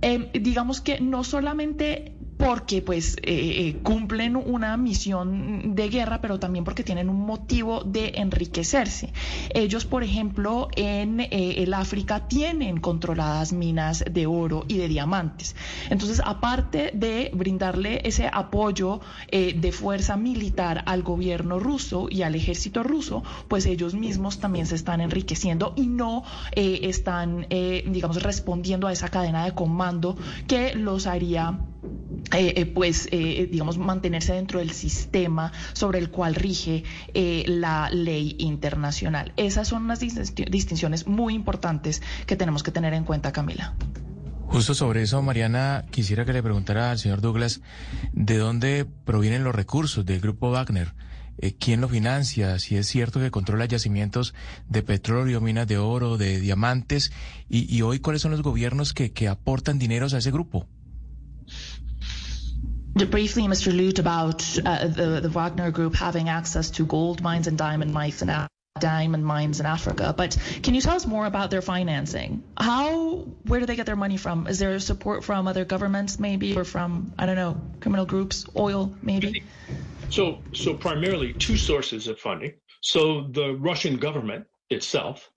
Eh, 0.00 0.30
digamos 0.34 0.80
que 0.80 1.00
no 1.00 1.24
solamente 1.24 2.13
porque 2.44 2.82
pues 2.82 3.16
eh, 3.22 3.22
eh, 3.22 3.78
cumplen 3.82 4.36
una 4.36 4.76
misión 4.76 5.74
de 5.74 5.88
guerra, 5.88 6.20
pero 6.20 6.38
también 6.38 6.62
porque 6.62 6.84
tienen 6.84 7.08
un 7.08 7.24
motivo 7.24 7.82
de 7.84 8.12
enriquecerse. 8.16 9.14
Ellos, 9.54 9.86
por 9.86 10.04
ejemplo, 10.04 10.68
en 10.76 11.20
eh, 11.20 11.62
el 11.62 11.72
África 11.72 12.28
tienen 12.28 12.80
controladas 12.80 13.54
minas 13.54 14.04
de 14.10 14.26
oro 14.26 14.66
y 14.68 14.76
de 14.76 14.88
diamantes. 14.88 15.56
Entonces, 15.88 16.20
aparte 16.22 16.90
de 16.92 17.30
brindarle 17.32 18.02
ese 18.04 18.28
apoyo 18.30 19.00
eh, 19.28 19.54
de 19.58 19.72
fuerza 19.72 20.18
militar 20.18 20.82
al 20.84 21.02
gobierno 21.02 21.58
ruso 21.58 22.08
y 22.10 22.20
al 22.24 22.34
ejército 22.34 22.82
ruso, 22.82 23.22
pues 23.48 23.64
ellos 23.64 23.94
mismos 23.94 24.38
también 24.38 24.66
se 24.66 24.74
están 24.74 25.00
enriqueciendo 25.00 25.72
y 25.76 25.86
no 25.86 26.24
están, 26.54 27.46
digamos, 27.48 28.22
respondiendo 28.22 28.86
a 28.86 28.92
esa 28.92 29.08
cadena 29.08 29.46
de 29.46 29.52
comando 29.52 30.16
que 30.46 30.74
los 30.74 31.06
haría 31.06 31.58
eh, 32.32 32.54
eh, 32.56 32.66
pues, 32.66 33.08
eh, 33.12 33.48
digamos, 33.50 33.78
mantenerse 33.78 34.32
dentro 34.32 34.58
del 34.58 34.70
sistema 34.72 35.52
sobre 35.72 35.98
el 35.98 36.10
cual 36.10 36.34
rige 36.34 36.84
eh, 37.12 37.44
la 37.46 37.90
ley 37.90 38.36
internacional. 38.38 39.32
Esas 39.36 39.68
son 39.68 39.84
unas 39.84 40.00
distin- 40.00 40.48
distinciones 40.50 41.06
muy 41.06 41.34
importantes 41.34 42.02
que 42.26 42.36
tenemos 42.36 42.62
que 42.62 42.70
tener 42.70 42.94
en 42.94 43.04
cuenta, 43.04 43.32
Camila. 43.32 43.74
Justo 44.46 44.74
sobre 44.74 45.02
eso, 45.02 45.20
Mariana, 45.22 45.84
quisiera 45.90 46.24
que 46.24 46.32
le 46.32 46.42
preguntara 46.42 46.90
al 46.90 46.98
señor 46.98 47.20
Douglas 47.20 47.60
de 48.12 48.36
dónde 48.36 48.86
provienen 49.04 49.42
los 49.42 49.54
recursos 49.54 50.04
del 50.06 50.20
grupo 50.20 50.50
Wagner. 50.50 50.94
Eh, 51.38 51.54
¿Quién 51.58 51.80
lo 51.80 51.88
financia? 51.88 52.58
Si 52.60 52.76
es 52.76 52.86
cierto 52.86 53.18
que 53.18 53.32
controla 53.32 53.64
yacimientos 53.64 54.34
de 54.68 54.82
petróleo, 54.84 55.40
minas 55.40 55.66
de 55.66 55.78
oro, 55.78 56.16
de 56.18 56.38
diamantes. 56.38 57.10
Y, 57.48 57.74
y 57.74 57.82
hoy, 57.82 57.98
¿cuáles 57.98 58.22
son 58.22 58.30
los 58.30 58.42
gobiernos 58.42 58.92
que, 58.92 59.10
que 59.10 59.26
aportan 59.26 59.80
dineros 59.80 60.14
a 60.14 60.18
ese 60.18 60.30
grupo? 60.30 60.68
Briefly, 62.94 63.42
Mr. 63.44 63.76
Lute, 63.76 63.98
about 63.98 64.44
uh, 64.64 64.86
the, 64.86 65.20
the 65.20 65.28
Wagner 65.28 65.70
Group 65.72 65.94
having 65.96 66.28
access 66.28 66.70
to 66.70 66.86
gold 66.86 67.22
mines 67.22 67.48
and 67.48 67.58
diamond 67.58 67.92
mines 67.92 68.22
in, 68.22 68.30
diamond 68.78 69.24
mines 69.24 69.58
in 69.58 69.66
Africa. 69.66 70.14
But 70.16 70.36
can 70.62 70.74
you 70.74 70.80
tell 70.80 70.94
us 70.94 71.06
more 71.06 71.26
about 71.26 71.50
their 71.50 71.62
financing? 71.62 72.44
How, 72.56 73.26
where 73.46 73.58
do 73.58 73.66
they 73.66 73.74
get 73.74 73.86
their 73.86 73.96
money 73.96 74.16
from? 74.16 74.46
Is 74.46 74.60
there 74.60 74.78
support 74.78 75.24
from 75.24 75.48
other 75.48 75.64
governments, 75.64 76.20
maybe, 76.20 76.56
or 76.56 76.64
from 76.64 77.12
I 77.18 77.26
don't 77.26 77.36
know, 77.36 77.60
criminal 77.80 78.06
groups, 78.06 78.46
oil, 78.56 78.94
maybe? 79.02 79.42
So, 80.08 80.38
so 80.52 80.74
primarily 80.74 81.32
two 81.32 81.56
sources 81.56 82.06
of 82.06 82.20
funding. 82.20 82.54
So 82.80 83.28
the 83.30 83.56
Russian 83.56 83.96
government 83.96 84.46
itself, 84.70 85.30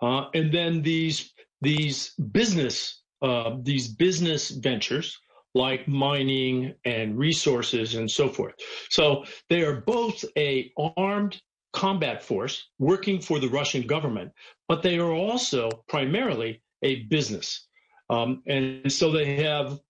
uh, 0.00 0.30
and 0.32 0.52
then 0.52 0.82
these 0.82 1.32
these 1.60 2.14
business 2.14 3.02
uh, 3.22 3.56
these 3.62 3.88
business 3.88 4.50
ventures 4.50 5.18
like 5.54 5.86
mining 5.86 6.74
and 6.84 7.18
resources 7.18 7.94
and 7.94 8.10
so 8.10 8.28
forth. 8.28 8.54
So 8.90 9.24
they 9.48 9.62
are 9.62 9.80
both 9.80 10.24
a 10.36 10.72
armed 10.96 11.40
combat 11.72 12.22
force 12.22 12.68
working 12.78 13.20
for 13.20 13.38
the 13.38 13.48
Russian 13.48 13.86
government, 13.86 14.32
but 14.68 14.82
they 14.82 14.98
are 14.98 15.12
also 15.12 15.70
primarily 15.88 16.62
a 16.82 17.02
business, 17.04 17.66
um, 18.10 18.42
and 18.46 18.90
so 18.92 19.10
they 19.10 19.36
have 19.42 19.80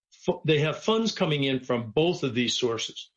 they 0.47 0.59
have 0.59 0.79
funds 0.79 1.13
coming 1.13 1.45
in 1.45 1.61
from 1.61 1.91
both 1.91 2.23
of 2.23 2.35
these 2.35 2.57
sources. 2.57 3.11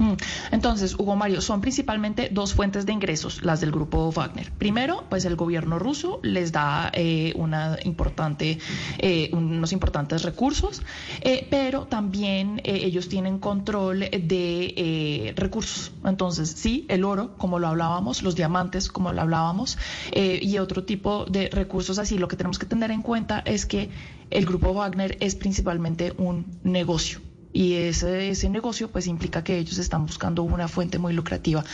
Mm. 0.00 0.14
Entonces, 0.50 0.94
Hugo 0.98 1.14
Mario, 1.14 1.42
son 1.42 1.60
principalmente 1.60 2.30
dos 2.32 2.54
fuentes 2.54 2.86
de 2.86 2.92
ingresos 2.92 3.44
las 3.44 3.60
del 3.60 3.70
grupo 3.70 4.10
Wagner. 4.10 4.50
Primero, 4.50 5.04
pues 5.10 5.26
el 5.26 5.36
gobierno 5.36 5.78
ruso 5.78 6.20
les 6.22 6.52
da 6.52 6.90
eh, 6.94 7.34
una 7.36 7.78
importante, 7.84 8.58
eh, 8.98 9.28
unos 9.34 9.72
importantes 9.72 10.22
recursos, 10.22 10.82
eh, 11.20 11.46
pero 11.50 11.82
también 11.82 12.62
eh, 12.64 12.80
ellos 12.84 13.10
tienen 13.10 13.38
control 13.38 14.00
de 14.00 14.74
eh, 14.74 15.34
recursos. 15.36 15.92
Entonces, 16.02 16.48
sí, 16.48 16.86
el 16.88 17.04
oro, 17.04 17.36
como 17.36 17.58
lo 17.58 17.68
hablábamos, 17.68 18.22
los 18.22 18.34
diamantes, 18.34 18.88
como 18.88 19.12
lo 19.12 19.20
hablábamos, 19.20 19.76
y 20.14 20.58
otro 20.58 20.84
tipo 20.84 21.26
de 21.26 21.50
recursos 21.50 21.98
así. 21.98 22.16
Lo 22.16 22.28
que 22.28 22.36
tenemos 22.36 22.58
que 22.58 22.66
tener 22.66 22.90
en 22.90 23.02
cuenta 23.02 23.40
es 23.44 23.66
que 23.66 23.90
el 24.30 24.46
grupo 24.46 24.72
Wagner 24.72 25.18
es 25.20 25.34
principalmente 25.34 26.14
un 26.16 26.46
negocio. 26.64 27.20
Y 27.52 27.74
ese, 27.74 28.30
ese 28.30 28.48
negocio 28.48 28.90
pues 28.90 29.06
implica 29.06 29.42
que 29.42 29.58
ellos 29.58 29.78
están 29.78 30.06
buscando 30.06 30.42
una 30.42 30.68
fuente 30.68 30.98
muy 30.98 31.12
lucrativa 31.12 31.64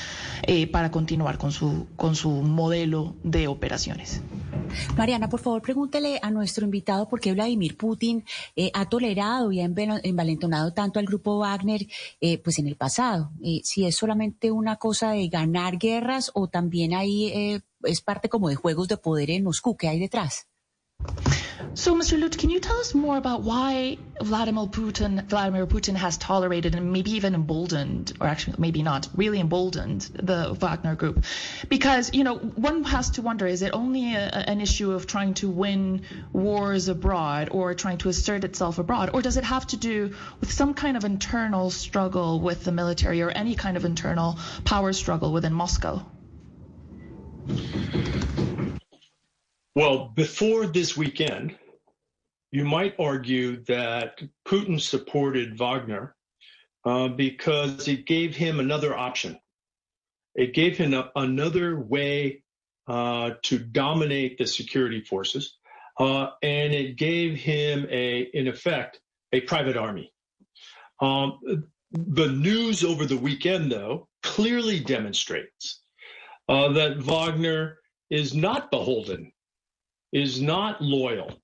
eh, 0.47 0.67
para 0.67 0.91
continuar 0.91 1.39
con 1.39 1.53
su, 1.53 1.87
con 1.97 2.17
su 2.17 2.31
modelo 2.31 3.15
de 3.23 3.49
operaciones. 3.49 4.23
Mariana, 4.97 5.29
por 5.29 5.41
favor, 5.41 5.63
pregúntele 5.63 6.19
a 6.23 6.31
nuestro 6.31 6.65
invitado 6.65 7.09
por 7.09 7.21
qué 7.21 7.33
Vladimir 7.33 7.77
Putin 7.77 8.25
eh, 8.55 8.71
ha 8.75 8.89
tolerado 8.89 9.53
y 9.53 9.61
ha 9.61 9.65
envalentonado 9.65 10.73
tanto 10.73 10.99
al 10.99 11.07
grupo 11.07 11.39
Wagner 11.39 11.87
eh, 12.21 12.39
pues 12.39 12.59
en 12.59 12.67
el 12.67 12.77
pasado. 12.77 13.31
Eh, 13.43 13.61
si 13.65 13.85
es 13.85 13.97
solamente 13.97 14.51
una 14.51 14.77
cosa 14.77 15.13
de 15.13 15.29
ganar 15.29 15.79
guerras 15.79 16.31
o 16.35 16.49
también 16.49 16.95
ahí 16.95 17.63
es 17.83 18.01
parte 18.01 18.29
como 18.29 18.49
de 18.49 18.57
juegos 18.57 18.89
de 18.89 18.97
poder 18.97 19.31
en 19.31 19.45
Moscú. 19.45 19.77
¿Qué 19.77 19.89
hay 19.89 19.99
detrás? 19.99 20.47
So, 21.79 21.95
Mr. 21.95 22.19
Lutz, 22.19 22.39
can 22.39 22.49
you 22.49 22.59
tell 22.59 22.79
us 22.79 22.95
more 22.95 23.19
about 23.19 23.43
why 23.43 23.99
Vladimir 24.23 24.65
Putin, 24.65 25.23
Vladimir 25.27 25.67
Putin 25.67 25.95
has 25.95 26.17
tolerated 26.17 26.75
and 26.75 26.91
maybe 26.91 27.11
even 27.13 27.35
emboldened, 27.35 28.15
or 28.19 28.27
actually 28.27 28.57
maybe 28.59 28.83
not, 28.83 29.07
really 29.15 29.41
emboldened 29.41 30.01
the 30.15 30.55
Wagner 30.55 30.95
Group? 30.95 31.23
Because 31.69 32.15
you 32.15 32.25
know, 32.25 32.37
one 32.37 32.83
has 32.85 33.11
to 33.11 33.23
wonder: 33.23 33.47
is 33.47 33.61
it 33.61 33.75
only 33.75 34.15
a, 34.15 34.21
an 34.21 34.63
issue 34.63 34.93
of 34.93 35.07
trying 35.07 35.35
to 35.35 35.51
win 35.51 36.01
wars 36.33 36.89
abroad, 36.89 37.51
or 37.51 37.75
trying 37.75 37.99
to 37.99 38.09
assert 38.09 38.45
itself 38.45 38.79
abroad, 38.79 39.11
or 39.13 39.21
does 39.21 39.37
it 39.37 39.45
have 39.45 39.67
to 39.67 39.77
do 39.77 40.15
with 40.41 40.51
some 40.51 40.73
kind 40.73 40.97
of 40.97 41.05
internal 41.05 41.69
struggle 41.69 42.41
with 42.41 42.65
the 42.65 42.73
military, 42.73 43.21
or 43.21 43.29
any 43.29 43.55
kind 43.55 43.77
of 43.77 43.85
internal 43.85 44.39
power 44.65 44.95
struggle 44.95 45.31
within 45.31 45.53
Moscow? 45.53 46.03
Well, 49.75 50.11
before 50.17 50.67
this 50.67 50.97
weekend, 50.97 51.55
you 52.51 52.65
might 52.65 52.95
argue 52.99 53.63
that 53.65 54.21
Putin 54.47 54.81
supported 54.81 55.59
Wagner 55.59 56.15
uh, 56.85 57.09
because 57.09 57.89
it 57.89 58.07
gave 58.07 58.37
him 58.37 58.61
another 58.61 58.97
option. 58.97 59.39
It 60.35 60.55
gave 60.55 60.77
him 60.77 60.95
a, 60.95 61.11
another 61.17 61.79
way 61.79 62.43
uh, 62.87 63.33
to 63.45 63.59
dominate 63.59 64.39
the 64.39 64.47
security 64.47 65.03
forces, 65.03 65.57
uh, 65.99 66.29
and 66.43 66.73
it 66.73 66.97
gave 66.97 67.37
him 67.37 67.87
a, 67.91 68.21
in 68.33 68.47
effect, 68.47 69.01
a 69.33 69.41
private 69.41 69.77
army. 69.77 70.13
Um, 71.01 71.41
the 71.91 72.29
news 72.29 72.85
over 72.85 73.07
the 73.07 73.17
weekend, 73.17 73.73
though, 73.73 74.09
clearly 74.23 74.81
demonstrates 74.81 75.83
uh, 76.49 76.73
that 76.73 76.99
Wagner 76.99 77.79
is 78.11 78.35
not 78.35 78.71
beholden 78.71 79.33
is 80.13 80.41
not 80.41 80.81
loyal 80.81 81.41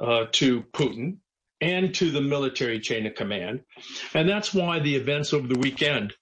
uh, 0.00 0.26
to 0.32 0.62
Putin 0.72 1.18
and 1.60 1.94
to 1.94 2.10
the 2.10 2.20
military 2.20 2.80
chain 2.80 3.06
of 3.06 3.14
command. 3.14 3.60
And 4.14 4.28
that's 4.28 4.52
why 4.52 4.80
the 4.80 4.94
events 4.94 5.32
over 5.32 5.46
the 5.46 5.58
weekend 5.58 6.12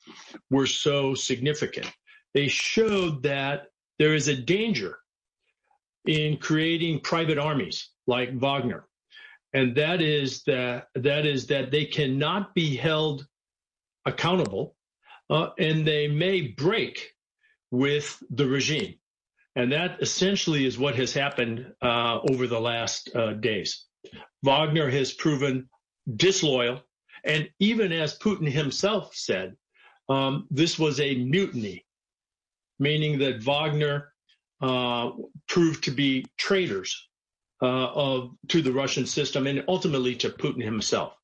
were 0.50 0.66
so 0.66 1.14
significant. 1.14 1.90
They 2.34 2.48
showed 2.48 3.22
that 3.24 3.66
there 3.98 4.14
is 4.14 4.28
a 4.28 4.36
danger 4.36 4.98
in 6.06 6.36
creating 6.36 7.00
private 7.00 7.38
armies 7.38 7.90
like 8.06 8.32
Wagner. 8.38 8.86
And 9.54 9.74
that 9.76 10.00
is 10.00 10.42
that 10.44 10.88
that 10.94 11.26
is 11.26 11.46
that 11.48 11.70
they 11.70 11.84
cannot 11.84 12.54
be 12.54 12.74
held 12.74 13.26
accountable 14.06 14.76
uh, 15.28 15.50
and 15.58 15.86
they 15.86 16.08
may 16.08 16.48
break 16.48 17.12
with 17.70 18.22
the 18.30 18.46
regime. 18.46 18.94
And 19.54 19.72
that 19.72 20.00
essentially 20.00 20.66
is 20.66 20.78
what 20.78 20.96
has 20.96 21.12
happened 21.12 21.66
uh, 21.82 22.20
over 22.30 22.46
the 22.46 22.60
last 22.60 23.10
uh, 23.14 23.34
days. 23.34 23.84
Wagner 24.42 24.90
has 24.90 25.12
proven 25.12 25.68
disloyal. 26.16 26.80
And 27.24 27.48
even 27.60 27.92
as 27.92 28.18
Putin 28.18 28.50
himself 28.50 29.14
said, 29.14 29.54
um, 30.08 30.46
this 30.50 30.78
was 30.78 31.00
a 31.00 31.14
mutiny, 31.14 31.84
meaning 32.78 33.18
that 33.18 33.42
Wagner 33.42 34.12
uh, 34.60 35.10
proved 35.48 35.84
to 35.84 35.90
be 35.90 36.24
traitors 36.38 37.08
uh, 37.62 37.66
of 37.66 38.30
to 38.48 38.62
the 38.62 38.72
Russian 38.72 39.06
system 39.06 39.46
and 39.46 39.64
ultimately 39.68 40.16
to 40.16 40.30
Putin 40.30 40.64
himself. 40.64 41.14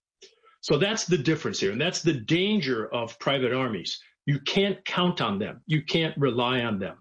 So 0.60 0.76
that's 0.78 1.04
the 1.04 1.18
difference 1.18 1.60
here, 1.60 1.72
and 1.72 1.80
that's 1.80 2.02
the 2.02 2.12
danger 2.12 2.92
of 2.92 3.18
private 3.18 3.52
armies. 3.52 4.00
You 4.26 4.40
can't 4.40 4.84
count 4.84 5.20
on 5.20 5.38
them. 5.38 5.62
You 5.66 5.82
can't 5.82 6.16
rely 6.16 6.60
on 6.60 6.78
them. 6.78 6.98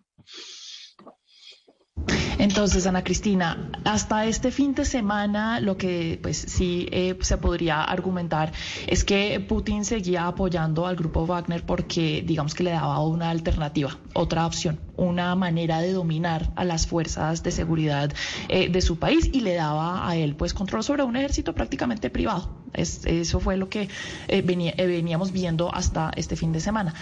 Entonces, 2.40 2.86
Ana 2.86 3.04
Cristina, 3.04 3.70
hasta 3.84 4.26
este 4.26 4.52
fin 4.52 4.76
de 4.76 4.86
semana 4.86 5.60
lo 5.60 5.76
que 5.76 6.20
pues 6.22 6.38
sí 6.38 6.88
eh, 6.92 7.18
se 7.20 7.38
podría 7.38 7.84
argumentar 7.84 8.52
es 8.86 9.04
que 9.04 9.40
Putin 9.40 9.84
seguía 9.86 10.28
apoyando 10.28 10.86
al 10.86 10.96
grupo 10.96 11.26
Wagner 11.26 11.64
porque 11.66 12.24
digamos 12.26 12.54
que 12.54 12.64
le 12.64 12.72
daba 12.72 13.00
una 13.00 13.32
alternativa, 13.32 13.98
otra 14.14 14.46
opción, 14.46 14.80
una 14.98 15.36
manera 15.36 15.80
de 15.80 15.94
dominar 15.94 16.52
a 16.56 16.66
las 16.66 16.88
fuerzas 16.88 17.44
de 17.44 17.52
seguridad 17.52 18.12
eh, 18.50 18.70
de 18.70 18.82
su 18.82 18.98
país 18.98 19.30
y 19.32 19.42
le 19.42 19.54
daba 19.54 20.08
a 20.08 20.16
él 20.16 20.36
pues 20.36 20.54
control 20.54 20.84
sobre 20.84 21.04
un 21.04 21.16
ejército 21.16 21.54
prácticamente 21.54 22.10
privado. 22.10 22.50
eso 22.74 23.40
fue 23.40 23.58
lo 23.58 23.70
que 23.70 23.90
eh, 24.28 24.42
veníamos 24.42 25.32
viendo 25.32 25.74
hasta 25.74 26.12
este 26.16 26.36
fin 26.36 26.52
de 26.52 26.60
semana. 26.60 26.94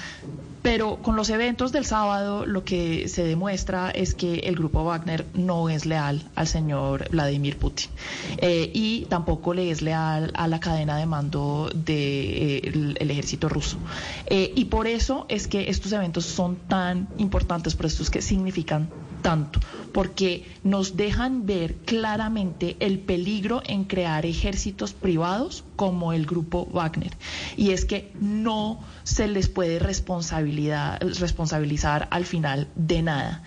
Pero 0.66 0.98
con 1.04 1.16
los 1.16 1.30
eventos 1.30 1.72
del 1.72 1.86
sábado 1.86 2.48
lo 2.48 2.64
que 2.64 3.08
se 3.08 3.24
demuestra 3.24 3.92
es 3.92 4.16
que 4.16 4.40
el 4.40 4.56
grupo 4.56 4.84
Wagner 4.84 5.24
no 5.36 5.70
es 5.70 5.86
leal 5.86 6.24
al 6.34 6.48
señor 6.48 7.08
Vladimir 7.12 7.60
Putin 7.60 7.92
eh, 8.40 8.72
y 8.74 9.06
tampoco 9.06 9.54
le 9.54 9.70
es 9.70 9.84
leal 9.84 10.32
a 10.34 10.48
la 10.48 10.60
cadena 10.60 10.98
de 10.98 11.06
mando 11.06 11.70
del 11.72 12.98
eh, 13.00 13.12
ejército 13.12 13.48
ruso. 13.48 13.78
Eh, 14.26 14.54
y 14.56 14.66
por 14.66 14.88
eso 14.88 15.28
es 15.30 15.48
que 15.48 15.70
estos 15.70 15.92
eventos 15.92 16.26
son 16.26 16.56
tan 16.56 17.10
importantes, 17.20 17.76
por 17.86 17.92
estos 17.92 18.10
que 18.10 18.24
significan 18.24 18.90
tanto, 19.22 19.60
porque 19.94 20.44
nos 20.64 20.98
dejan 20.98 21.46
ver 21.46 21.76
claramente 21.86 22.78
el 22.80 22.98
peligro 22.98 23.62
en 23.64 23.84
crear 23.84 24.26
ejércitos 24.26 24.94
privados 24.94 25.64
como 25.76 26.12
el 26.12 26.26
grupo 26.26 26.66
Wagner. 26.66 27.12
Y 27.58 27.72
es 27.72 27.86
que 27.86 28.12
no 28.20 28.80
se 29.04 29.28
les 29.28 29.50
puede 29.50 29.78
responsabilidad, 29.78 31.00
responsabilizar 31.20 32.08
al 32.10 32.26
final 32.26 32.70
de 32.76 33.04
nada 33.04 33.44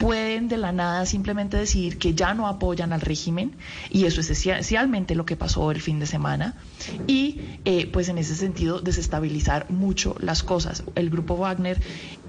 pueden 0.00 0.48
de 0.48 0.56
la 0.56 0.72
nada 0.72 1.04
simplemente 1.04 1.58
decir 1.58 1.98
que 1.98 2.14
ya 2.14 2.32
no 2.32 2.48
apoyan 2.48 2.94
al 2.94 3.02
régimen 3.02 3.52
y 3.90 4.06
eso 4.06 4.22
es 4.22 4.30
esencialmente 4.30 5.14
lo 5.14 5.26
que 5.26 5.36
pasó 5.36 5.70
el 5.70 5.82
fin 5.82 6.00
de 6.00 6.06
semana 6.06 6.56
y 7.06 7.42
eh, 7.66 7.86
pues 7.86 8.08
en 8.08 8.16
ese 8.16 8.34
sentido 8.34 8.80
desestabilizar 8.80 9.70
mucho 9.70 10.16
las 10.18 10.42
cosas. 10.42 10.84
El 10.94 11.10
grupo 11.10 11.36
Wagner 11.36 11.78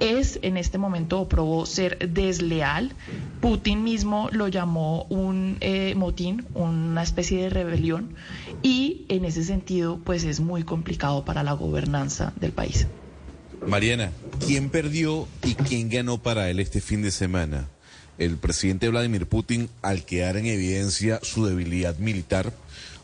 es 0.02 0.38
en 0.42 0.58
este 0.58 0.78
momento 0.78 1.30
probó 1.30 1.66
ser 1.66 1.98
desleal. 2.12 2.92
Putin 3.40 3.84
mismo 3.84 4.28
lo 4.34 4.50
llamó 4.50 5.04
un 5.04 5.56
eh, 5.62 5.96
motín, 5.96 6.46
una 6.54 7.04
especie 7.04 7.42
de 7.42 7.50
rebelión 7.50 8.16
y 8.62 9.06
en 9.08 9.24
ese 9.24 9.46
sentido 9.46 9.98
pues 10.04 10.26
es 10.26 10.42
muy 10.42 10.64
complicado 10.64 11.24
para 11.24 11.42
la 11.42 11.54
gobernanza 11.54 12.34
del 12.36 12.52
país. 12.52 12.86
Mariana, 13.66 14.12
¿quién 14.46 14.70
perdió 14.70 15.28
y 15.44 15.56
quién 15.56 15.90
ganó 15.90 16.18
para 16.22 16.50
él 16.50 16.60
este 16.60 16.82
fin 16.82 17.02
de 17.02 17.12
semana? 17.12 17.68
El 18.18 18.38
presidente 18.38 18.90
Vladimir 18.90 19.28
Putin 19.28 19.70
al 19.82 20.04
quedar 20.04 20.38
en 20.38 20.48
evidencia 20.48 21.20
su 21.22 21.46
debilidad 21.46 21.98
militar 21.98 22.54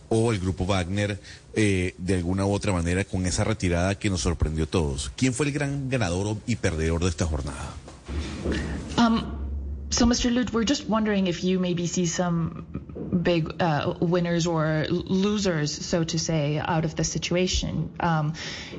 o 0.10 0.32
el 0.32 0.39
grupo 0.39 0.65
Wagner 0.65 1.20
eh, 1.54 1.96
de 1.98 2.15
alguna 2.15 2.46
u 2.46 2.54
otra 2.54 2.72
manera 2.74 3.04
con 3.04 3.26
esa 3.26 3.43
retirada 3.43 3.96
que 3.96 4.10
nos 4.10 4.22
sorprendió 4.22 4.65
a 4.65 4.67
todos. 4.67 5.12
¿Quién 5.15 5.34
fue 5.34 5.48
el 5.48 5.52
gran 5.52 5.89
ganador 5.89 6.38
y 6.46 6.56
perdedor 6.56 7.04
de 7.04 7.10
esta 7.10 7.26
jornada? 7.26 7.74
Um, 8.98 9.46
So, 9.89 10.06
Mr. 10.06 10.34
Lute, 10.34 10.52
we're 10.52 10.65
just 10.65 10.88
wondering 10.88 11.28
if 11.28 11.43
you 11.45 11.60
maybe 11.60 11.88
see 11.88 12.06
some 12.08 12.67
big 13.23 13.62
uh, 13.62 13.93
winners 14.02 14.45
or 14.45 14.86
losers, 14.89 15.73
so 15.73 16.04
to 16.04 16.19
say, 16.19 16.58
out 16.58 16.84
of 16.84 16.95
the 16.95 17.06
situation. 17.06 17.95
Um, 18.00 18.34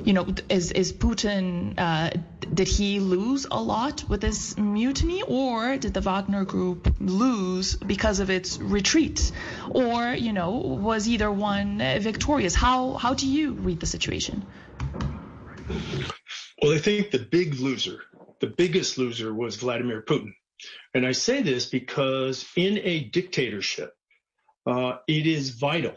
you 0.04 0.12
know, 0.12 0.26
is, 0.50 0.70
is 0.70 0.92
Putin, 0.92 1.74
uh, 1.78 2.10
did 2.52 2.68
he 2.68 3.00
lose 3.00 3.46
a 3.50 3.60
lot 3.60 4.04
with 4.08 4.20
this 4.20 4.56
mutiny, 4.58 5.22
or 5.22 5.78
did 5.78 5.94
the 5.94 6.02
Wagner 6.02 6.44
group 6.44 6.94
lose 7.00 7.74
because 7.76 8.20
of 8.20 8.28
its 8.28 8.58
retreat? 8.58 9.32
Or, 9.70 10.12
you 10.12 10.34
know, 10.34 10.50
was 10.50 11.08
either 11.08 11.32
one 11.32 11.78
victorious? 11.78 12.54
How, 12.54 12.92
how 12.92 13.14
do 13.14 13.26
you 13.26 13.52
read 13.52 13.80
the 13.80 13.86
situation? 13.86 14.44
Well, 16.62 16.72
I 16.72 16.78
think 16.78 17.12
the 17.12 17.18
big 17.18 17.54
loser, 17.54 18.02
the 18.40 18.46
biggest 18.46 18.98
loser 18.98 19.32
was 19.32 19.56
Vladimir 19.56 20.02
Putin. 20.02 20.34
And 20.94 21.06
I 21.06 21.12
say 21.12 21.42
this 21.42 21.66
because 21.66 22.46
in 22.56 22.78
a 22.78 23.04
dictatorship, 23.04 23.92
uh, 24.66 24.98
it 25.06 25.26
is 25.26 25.50
vital, 25.50 25.96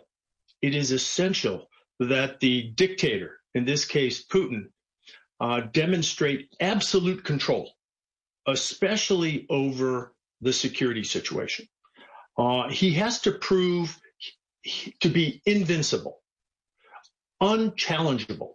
it 0.62 0.76
is 0.76 0.92
essential 0.92 1.68
that 2.00 2.40
the 2.40 2.72
dictator, 2.76 3.40
in 3.54 3.66
this 3.66 3.86
case 3.86 4.26
Putin, 4.26 4.68
uh, 5.40 5.62
demonstrate 5.72 6.54
absolute 6.60 7.24
control, 7.24 7.72
especially 8.48 9.46
over 9.50 10.14
the 10.42 10.54
security 10.54 11.04
situation. 11.04 11.68
Uh, 12.38 12.70
he 12.70 12.94
has 12.94 13.22
to 13.22 13.32
prove 13.32 14.00
to 15.00 15.10
be 15.10 15.42
invincible, 15.46 16.22
unchallengeable. 17.42 18.54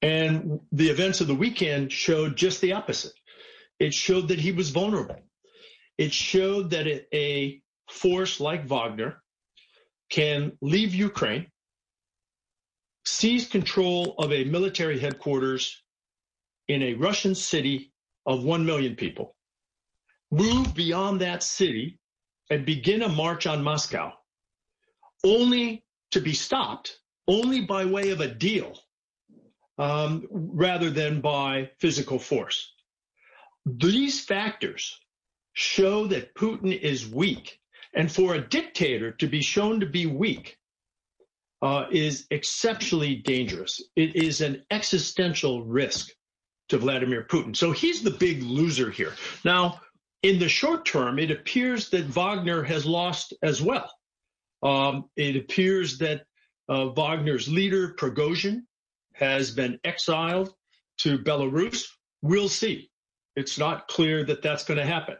And 0.00 0.60
the 0.70 0.88
events 0.88 1.20
of 1.20 1.26
the 1.26 1.34
weekend 1.34 1.92
showed 1.92 2.36
just 2.36 2.60
the 2.60 2.72
opposite. 2.72 3.12
It 3.78 3.94
showed 3.94 4.28
that 4.28 4.40
he 4.40 4.52
was 4.52 4.70
vulnerable. 4.70 5.20
It 5.96 6.12
showed 6.12 6.70
that 6.70 6.86
a 7.14 7.60
force 7.90 8.40
like 8.40 8.66
Wagner 8.66 9.22
can 10.10 10.52
leave 10.60 10.94
Ukraine, 10.94 11.46
seize 13.04 13.48
control 13.48 14.14
of 14.18 14.32
a 14.32 14.44
military 14.44 14.98
headquarters 14.98 15.82
in 16.68 16.82
a 16.82 16.94
Russian 16.94 17.34
city 17.34 17.92
of 18.26 18.44
1 18.44 18.64
million 18.64 18.94
people, 18.94 19.34
move 20.30 20.74
beyond 20.74 21.20
that 21.20 21.42
city 21.42 21.98
and 22.50 22.64
begin 22.64 23.02
a 23.02 23.08
march 23.08 23.46
on 23.46 23.62
Moscow, 23.62 24.12
only 25.24 25.84
to 26.10 26.20
be 26.20 26.32
stopped 26.32 26.98
only 27.26 27.60
by 27.60 27.84
way 27.84 28.10
of 28.10 28.20
a 28.20 28.28
deal 28.28 28.78
um, 29.76 30.26
rather 30.30 30.90
than 30.90 31.20
by 31.20 31.70
physical 31.78 32.18
force. 32.18 32.72
These 33.76 34.24
factors 34.24 34.98
show 35.52 36.06
that 36.06 36.34
Putin 36.34 36.78
is 36.78 37.08
weak. 37.08 37.58
And 37.94 38.10
for 38.10 38.34
a 38.34 38.48
dictator 38.48 39.12
to 39.12 39.26
be 39.26 39.42
shown 39.42 39.80
to 39.80 39.86
be 39.86 40.06
weak 40.06 40.56
uh, 41.62 41.86
is 41.90 42.26
exceptionally 42.30 43.16
dangerous. 43.16 43.82
It 43.96 44.14
is 44.14 44.40
an 44.40 44.62
existential 44.70 45.64
risk 45.64 46.10
to 46.68 46.78
Vladimir 46.78 47.24
Putin. 47.24 47.56
So 47.56 47.72
he's 47.72 48.02
the 48.02 48.10
big 48.10 48.42
loser 48.42 48.90
here. 48.90 49.14
Now, 49.44 49.80
in 50.22 50.38
the 50.38 50.48
short 50.48 50.84
term, 50.84 51.18
it 51.18 51.30
appears 51.30 51.90
that 51.90 52.04
Wagner 52.06 52.62
has 52.62 52.86
lost 52.86 53.34
as 53.42 53.60
well. 53.62 53.90
Um, 54.62 55.04
it 55.16 55.36
appears 55.36 55.98
that 55.98 56.22
uh, 56.68 56.90
Wagner's 56.96 57.48
leader, 57.48 57.94
Prigozhin, 57.94 58.62
has 59.14 59.50
been 59.50 59.78
exiled 59.84 60.52
to 60.98 61.18
Belarus. 61.18 61.84
We'll 62.22 62.48
see. 62.48 62.90
It's 63.38 63.58
not 63.58 63.88
clear 63.88 64.24
that 64.24 64.42
that's 64.42 64.64
going 64.64 64.78
to 64.78 64.86
happen. 64.86 65.16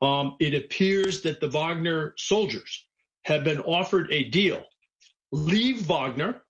Um, 0.00 0.36
it 0.40 0.54
appears 0.54 1.22
that 1.22 1.40
the 1.40 1.48
Wagner 1.48 2.14
soldiers 2.16 2.86
have 3.24 3.44
been 3.44 3.60
offered 3.60 4.08
a 4.10 4.24
deal 4.24 4.64
leave 5.32 5.86
Wagner 5.86 6.42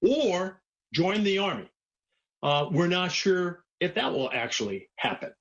or 0.00 0.60
join 0.92 1.24
the 1.24 1.38
army. 1.38 1.68
Uh, 2.42 2.66
we're 2.70 2.86
not 2.86 3.10
sure 3.10 3.64
if 3.80 3.94
that 3.94 4.12
will 4.12 4.30
actually 4.32 4.88
happen. 4.96 5.32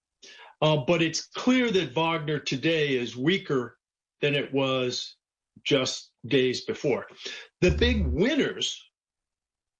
Uh, 0.61 0.77
but 0.77 1.01
it's 1.01 1.27
clear 1.35 1.69
that 1.69 1.93
Wagner 1.93 2.39
today 2.39 2.95
is 2.95 3.17
weaker 3.17 3.77
than 4.21 4.33
it 4.33 4.53
was 4.53 5.15
just 5.63 6.09
days 6.25 6.61
before. 6.61 7.05
The 7.61 7.71
big 7.71 8.07
winners, 8.07 8.81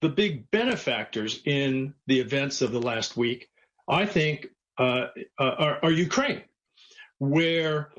the 0.01 0.09
big 0.09 0.51
benefactors 0.51 1.41
in 1.45 1.93
the 2.07 2.19
events 2.19 2.61
of 2.61 2.71
the 2.71 2.81
last 2.81 3.15
week, 3.15 3.47
I 3.87 4.05
think, 4.05 4.47
uh, 4.77 5.07
uh 5.39 5.43
are, 5.43 5.79
are, 5.83 5.91
Ukraine, 5.91 6.41
where 7.19 7.91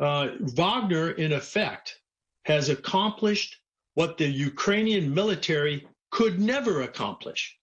uh, 0.00 0.28
Wagner, 0.40 1.10
in 1.10 1.32
effect, 1.32 1.98
has 2.44 2.68
accomplished 2.68 3.56
what 3.94 4.18
the 4.18 4.28
Ukrainian 4.28 5.14
military 5.14 5.86
could 6.10 6.38
never 6.38 6.82
accomplish. 6.82 7.58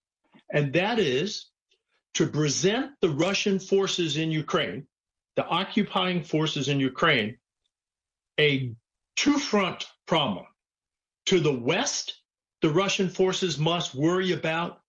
And 0.51 0.73
that 0.73 0.99
is 0.99 1.47
to 2.15 2.27
present 2.27 2.91
the 3.01 3.09
Russian 3.09 3.59
forces 3.59 4.17
in 4.17 4.31
Ukraine, 4.31 4.87
the 5.35 5.45
occupying 5.45 6.23
forces 6.23 6.67
in 6.67 6.79
Ukraine, 6.79 7.37
a 8.39 8.73
two 9.15 9.37
front 9.37 9.85
problem. 10.07 10.45
To 11.27 11.39
the 11.39 11.53
west, 11.53 12.19
the 12.61 12.69
Russian 12.69 13.09
forces 13.09 13.59
must 13.59 13.93
worry 13.93 14.31
about 14.31 14.81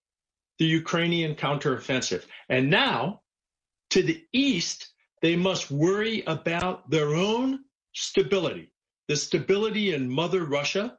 the 0.57 0.65
Ukrainian 0.65 1.35
counteroffensive. 1.35 2.25
And 2.49 2.69
now, 2.69 3.21
to 3.91 4.01
the 4.01 4.23
east, 4.33 4.89
they 5.21 5.35
must 5.35 5.69
worry 5.69 6.23
about 6.25 6.89
their 6.89 7.13
own 7.13 7.59
stability, 7.93 8.71
the 9.07 9.15
stability 9.15 9.93
in 9.93 10.09
Mother 10.09 10.45
Russia, 10.45 10.97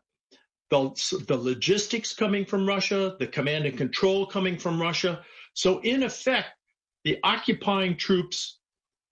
the, 0.71 0.91
the 1.27 1.37
logistics 1.37 2.15
coming 2.15 2.45
from 2.45 2.67
Russia, 2.67 3.17
the 3.19 3.27
command 3.27 3.67
and 3.67 3.77
control 3.77 4.27
coming 4.27 4.57
from 4.57 4.81
Russia. 4.81 5.25
So, 5.55 5.81
in 5.81 6.03
effect, 6.03 6.49
the 7.05 7.19
occupying 7.25 7.97
troops 7.97 8.61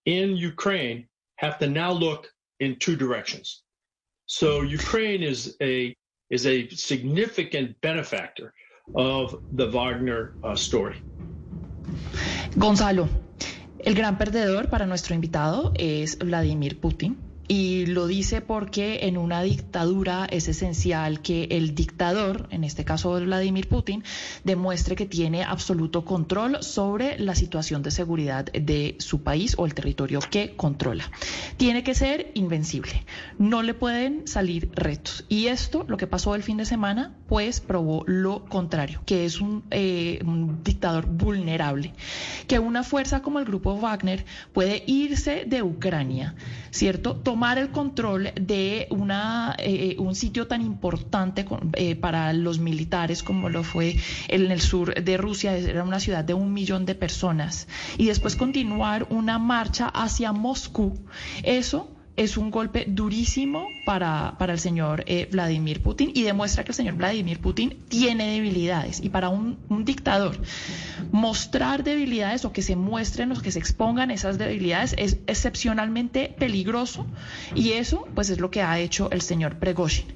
in 0.07 0.37
Ukraine 0.37 1.09
have 1.37 1.59
to 1.59 1.67
now 1.67 1.91
look 1.91 2.29
in 2.61 2.77
two 2.79 2.97
directions. 2.97 3.63
So, 4.27 4.63
Ukraine 4.63 5.23
is 5.23 5.57
a 5.61 5.95
is 6.31 6.47
a 6.47 6.69
significant 6.69 7.81
benefactor 7.81 8.55
of 8.95 9.43
the 9.53 9.69
Wagner 9.69 10.35
uh, 10.45 10.55
story. 10.55 11.03
Gonzalo, 12.57 13.09
el 13.85 13.95
gran 13.95 14.19
perdedor 14.19 14.69
para 14.69 14.87
nuestro 14.87 15.15
invitado 15.15 15.73
es 15.77 16.19
Vladimir 16.19 16.81
Putin. 16.81 17.30
Y 17.51 17.85
lo 17.87 18.07
dice 18.07 18.43
porque 18.43 19.01
en 19.09 19.19
una 19.19 19.43
dictadura 19.43 20.25
es 20.31 20.47
esencial 20.47 21.21
que 21.21 21.49
el 21.51 21.75
dictador, 21.75 22.47
en 22.53 22.63
este 22.63 22.85
caso 22.85 23.19
Vladimir 23.21 23.67
Putin, 23.67 24.05
demuestre 24.45 24.95
que 24.95 25.05
tiene 25.05 25.43
absoluto 25.43 26.05
control 26.05 26.63
sobre 26.63 27.19
la 27.19 27.35
situación 27.35 27.83
de 27.83 27.91
seguridad 27.91 28.45
de 28.45 28.95
su 29.01 29.25
país 29.25 29.57
o 29.59 29.67
el 29.67 29.75
territorio 29.75 30.21
que 30.21 30.55
controla. 30.55 31.11
Tiene 31.57 31.83
que 31.83 31.97
ser 31.97 32.31
invencible, 32.35 33.05
no 33.37 33.63
le 33.63 33.75
pueden 33.75 34.29
salir 34.29 34.71
retos. 34.73 35.25
Y 35.29 35.49
esto, 35.49 35.85
lo 35.89 35.97
que 35.97 36.07
pasó 36.07 36.37
el 36.37 36.45
fin 36.45 36.57
de 36.57 36.65
semana, 36.65 37.17
pues 37.27 37.61
probó 37.61 38.05
lo 38.07 38.45
contrario, 38.45 39.03
que 39.07 39.25
es 39.25 39.41
un, 39.41 39.65
eh, 39.73 40.21
un 40.25 40.63
dictador 40.63 41.07
vulnerable, 41.07 41.95
que 42.47 42.61
una 42.61 42.85
fuerza 42.85 43.23
como 43.23 43.41
el 43.41 43.45
grupo 43.45 43.77
Wagner 43.77 44.25
puede 44.53 44.85
irse 44.87 45.47
de 45.49 45.65
Ucrania, 45.65 46.37
¿cierto? 46.71 47.21
Tomar 47.41 47.57
el 47.57 47.71
control 47.71 48.33
de 48.39 48.87
una, 48.91 49.57
eh, 49.59 49.97
un 49.99 50.15
sitio 50.15 50.47
tan 50.47 50.61
importante 50.61 51.47
eh, 51.73 51.97
para 51.97 52.35
los 52.35 52.59
militares 52.59 53.23
como 53.23 53.49
lo 53.49 53.65
fue 53.65 53.97
en 54.29 54.51
el 54.51 54.61
sur 54.61 54.93
de 54.93 55.17
Rusia, 55.17 55.57
era 55.57 55.83
una 55.83 56.01
ciudad 56.01 56.23
de 56.23 56.35
un 56.35 56.53
millón 56.53 56.85
de 56.85 56.95
personas, 56.95 57.67
y 57.97 58.09
después 58.09 58.37
continuar 58.37 59.07
una 59.09 59.39
marcha 59.39 59.87
hacia 59.89 60.33
Moscú. 60.33 60.99
Eso 61.43 61.89
es 62.17 62.37
un 62.37 62.51
golpe 62.51 62.85
durísimo 62.87 63.69
para, 63.87 64.35
para 64.39 64.53
el 64.53 64.59
señor 64.59 65.05
eh, 65.07 65.29
Vladimir 65.31 65.83
Putin 65.83 66.11
y 66.15 66.23
demuestra 66.23 66.65
que 66.65 66.73
el 66.73 66.75
señor 66.75 66.95
Vladimir 66.95 67.41
Putin 67.41 67.79
tiene 67.89 68.33
debilidades. 68.33 69.01
Y 69.03 69.09
para 69.09 69.29
un, 69.29 69.59
dictador, 69.85 70.37
mostrar 71.11 71.83
debilidades 71.85 72.45
o 72.45 72.53
que 72.53 72.63
se 72.63 72.77
muestren 72.77 73.33
o 73.33 73.41
que 73.41 73.51
se 73.51 73.59
expongan 73.59 74.11
esas 74.11 74.37
debilidades 74.37 74.95
es 74.99 75.19
excepcionalmente 75.27 76.35
peligroso 76.39 77.07
y 77.55 77.73
eso 77.73 78.07
pues 78.15 78.29
es 78.31 78.41
lo 78.41 78.51
que 78.51 78.63
ha 78.63 78.79
hecho 78.79 79.11
el 79.11 79.23
señor 79.23 79.59
Pregoshin. 79.59 80.07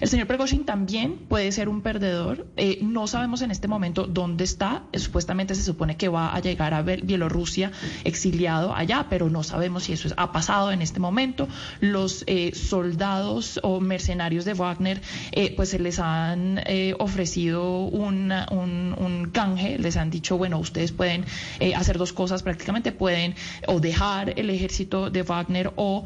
El 0.00 0.08
señor 0.08 0.26
Pregoshin 0.26 0.64
también 0.64 1.16
puede 1.16 1.50
ser 1.52 1.68
un 1.68 1.80
perdedor. 1.80 2.46
Eh, 2.56 2.80
no 2.82 3.06
sabemos 3.06 3.40
en 3.42 3.50
este 3.50 3.68
momento 3.68 4.06
dónde 4.06 4.44
está. 4.44 4.84
Supuestamente 4.94 5.54
se 5.54 5.62
supone 5.62 5.96
que 5.96 6.08
va 6.08 6.34
a 6.34 6.40
llegar 6.40 6.74
a 6.74 6.82
Bielorrusia 6.82 7.72
exiliado 8.04 8.74
allá, 8.74 9.06
pero 9.08 9.30
no 9.30 9.42
sabemos 9.42 9.84
si 9.84 9.94
eso 9.94 10.08
ha 10.16 10.32
pasado 10.32 10.70
en 10.70 10.82
este 10.82 11.00
momento 11.00 11.43
los 11.80 12.24
eh, 12.26 12.52
soldados 12.54 13.60
o 13.62 13.80
mercenarios 13.80 14.44
de 14.44 14.54
Wagner, 14.54 15.00
eh, 15.32 15.54
pues 15.56 15.70
se 15.70 15.78
les 15.78 15.98
han 15.98 16.60
eh, 16.66 16.94
ofrecido 16.98 17.84
un, 17.84 18.32
un, 18.50 19.30
canje, 19.32 19.78
les 19.78 19.96
han 19.96 20.10
dicho, 20.10 20.38
bueno, 20.38 20.58
ustedes 20.58 20.92
pueden 20.92 21.24
hacer 21.76 21.98
dos 21.98 22.12
cosas 22.12 22.42
prácticamente, 22.42 22.92
pueden 22.92 23.34
o 23.66 23.80
dejar 23.80 24.38
el 24.38 24.50
ejército 24.50 25.10
de 25.10 25.22
Wagner 25.22 25.72
o 25.76 26.04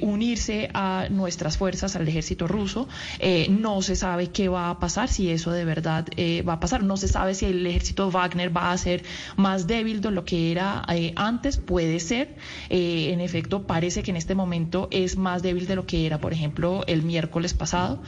unirse 0.00 0.70
a 0.74 1.06
nuestras 1.10 1.56
fuerzas, 1.56 1.96
al 1.96 2.08
ejército 2.08 2.46
ruso. 2.46 2.88
no 3.48 3.82
se 3.82 3.96
sabe 3.96 4.28
qué 4.28 4.48
va 4.48 4.70
a 4.70 4.78
pasar, 4.78 5.08
si 5.08 5.30
eso 5.30 5.50
de 5.52 5.64
verdad 5.64 6.06
va 6.46 6.54
a 6.54 6.60
pasar. 6.60 6.82
No 6.82 6.96
se 6.96 7.08
sabe 7.08 7.34
si 7.34 7.46
el 7.46 7.66
ejército 7.66 8.10
Wagner 8.10 8.54
va 8.56 8.72
a 8.72 8.78
ser 8.78 9.04
más 9.36 9.66
débil 9.66 10.00
de 10.00 10.10
lo 10.10 10.24
que 10.24 10.50
era 10.50 10.84
antes, 11.16 11.58
puede 11.58 12.00
ser. 12.00 12.34
en 12.70 13.20
efecto, 13.20 13.66
parece 13.66 14.02
que 14.02 14.10
en 14.10 14.16
este 14.16 14.34
es 14.90 15.16
más 15.16 15.42
débil 15.42 15.66
de 15.66 15.76
lo 15.76 15.86
que 15.86 16.06
era, 16.06 16.18
por 16.18 16.32
ejemplo, 16.32 16.82
el 16.86 17.02
miércoles 17.02 17.54
pasado. 17.54 18.02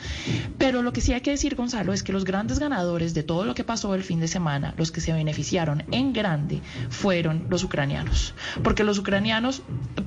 Pero 0.58 0.82
lo 0.82 0.92
que 0.92 1.00
sí 1.00 1.12
hay 1.12 1.20
que 1.20 1.30
decir, 1.30 1.54
Gonzalo, 1.54 1.92
es 1.92 2.02
que 2.02 2.12
los 2.12 2.24
grandes 2.24 2.58
ganadores 2.58 3.14
de 3.14 3.22
todo 3.22 3.44
lo 3.44 3.54
que 3.54 3.64
pasó 3.64 3.94
el 3.94 4.02
fin 4.02 4.20
de 4.20 4.28
semana, 4.28 4.74
los 4.76 4.90
que 4.90 5.00
se 5.00 5.12
beneficiaron 5.12 5.84
en 5.92 6.12
grande, 6.12 6.60
fueron 6.90 7.46
los 7.48 7.64
ucranianos. 7.64 8.34
Porque 8.62 8.84
los 8.84 8.98
ucranianos, 8.98 9.62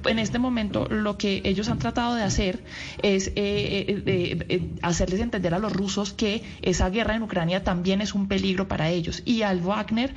en 0.05 0.19
este 0.19 0.39
momento, 0.39 0.87
lo 0.89 1.17
que 1.17 1.41
ellos 1.43 1.69
han 1.69 1.79
tratado 1.79 2.15
de 2.15 2.23
hacer 2.23 2.63
es 3.01 3.27
eh, 3.27 3.33
eh, 3.35 4.45
eh, 4.47 4.69
hacerles 4.81 5.19
entender 5.19 5.53
a 5.53 5.59
los 5.59 5.73
rusos 5.73 6.13
que 6.13 6.43
esa 6.61 6.89
guerra 6.89 7.15
en 7.15 7.23
Ucrania 7.23 7.63
también 7.63 8.01
es 8.01 8.13
un 8.13 8.27
peligro 8.27 8.67
para 8.67 8.89
ellos. 8.89 9.21
Y 9.25 9.41
al 9.41 9.61
Wagner 9.61 10.13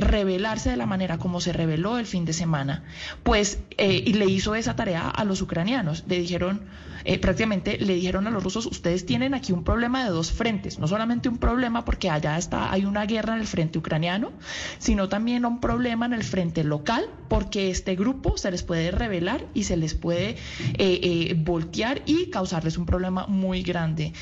revelarse 0.00 0.70
de 0.70 0.76
la 0.76 0.86
manera 0.86 1.18
como 1.18 1.40
se 1.40 1.52
reveló 1.52 1.98
el 1.98 2.06
fin 2.06 2.24
de 2.24 2.32
semana, 2.32 2.84
pues 3.22 3.60
y 3.78 4.12
le 4.12 4.26
hizo 4.26 4.54
esa 4.54 4.76
tarea 4.76 5.08
a 5.08 5.24
los 5.24 5.42
ucranianos 5.42 6.04
le 6.06 6.18
dijeron, 6.18 6.62
eh, 7.04 7.18
prácticamente 7.18 7.78
le 7.78 7.94
dijeron 7.94 8.26
a 8.26 8.30
los 8.30 8.42
rusos, 8.42 8.66
ustedes 8.66 9.06
tienen 9.06 9.34
aquí 9.34 9.52
un 9.52 9.64
problema 9.64 10.04
de 10.04 10.10
dos 10.10 10.32
frentes, 10.32 10.78
no 10.78 10.88
solamente 10.88 11.28
un 11.28 11.38
problema 11.38 11.84
porque 11.84 12.10
allá 12.10 12.36
está, 12.38 12.72
hay 12.72 12.84
una 12.84 13.06
guerra 13.06 13.34
en 13.34 13.40
el 13.40 13.46
frente 13.46 13.78
ucraniano, 13.78 14.32
sino 14.78 15.08
también 15.08 15.44
un 15.44 15.60
problema 15.60 16.06
en 16.06 16.12
el 16.12 16.24
frente 16.24 16.64
local, 16.64 17.06
porque 17.28 17.70
este 17.70 17.96
grupo 17.96 18.36
se 18.36 18.50
les 18.50 18.62
puede 18.62 18.90
revelar 18.90 19.46
y 19.54 19.64
se 19.64 19.76
les 19.76 19.94
puede 19.94 20.30
eh, 20.30 20.36
eh, 20.78 21.34
voltear 21.36 22.02
y 22.06 22.30
causarles 22.30 22.76
un 22.76 22.86
problema 22.86 23.26
muy 23.26 23.62
grande 23.62 24.12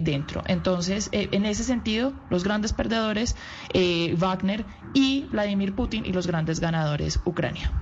dentro. 0.00 0.42
Entonces, 0.46 1.08
en 1.12 1.46
ese 1.46 1.64
sentido, 1.64 2.12
los 2.28 2.44
grandes 2.44 2.72
perdedores, 2.72 3.36
Wagner 4.16 4.64
y 4.94 5.26
Vladimir 5.30 5.74
Putin, 5.74 6.04
y 6.04 6.12
los 6.12 6.26
grandes 6.26 6.60
ganadores, 6.60 7.20
Ucrania. 7.24 7.72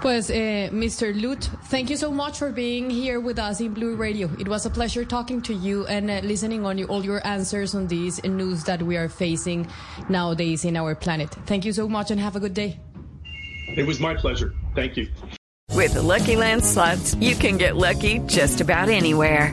Pues, 0.00 0.30
uh, 0.30 0.70
Mr. 0.70 1.12
Lute, 1.12 1.50
thank 1.64 1.90
you 1.90 1.96
so 1.96 2.12
much 2.12 2.38
for 2.38 2.52
being 2.52 2.88
here 2.88 3.18
with 3.18 3.38
us 3.38 3.60
in 3.60 3.74
Blu 3.74 3.96
Radio. 3.96 4.30
It 4.38 4.46
was 4.46 4.64
a 4.64 4.70
pleasure 4.70 5.04
talking 5.04 5.42
to 5.42 5.52
you 5.52 5.86
and 5.86 6.08
uh, 6.08 6.20
listening 6.22 6.64
on 6.64 6.78
you, 6.78 6.86
all 6.86 7.04
your 7.04 7.26
answers 7.26 7.74
on 7.74 7.88
these 7.88 8.22
news 8.22 8.62
that 8.64 8.80
we 8.80 8.96
are 8.96 9.08
facing 9.08 9.66
nowadays 10.08 10.64
in 10.64 10.76
our 10.76 10.94
planet. 10.94 11.30
Thank 11.46 11.64
you 11.64 11.72
so 11.72 11.88
much 11.88 12.12
and 12.12 12.20
have 12.20 12.36
a 12.36 12.40
good 12.40 12.54
day. 12.54 12.78
It 13.76 13.86
was 13.86 13.98
my 13.98 14.14
pleasure. 14.14 14.54
Thank 14.76 14.96
you. 14.96 15.08
With 15.74 15.94
the 15.94 16.02
Lucky 16.02 16.36
Land 16.36 16.64
slots, 16.64 17.16
you 17.16 17.34
can 17.34 17.56
get 17.56 17.76
lucky 17.76 18.20
just 18.20 18.60
about 18.60 18.88
anywhere. 18.88 19.52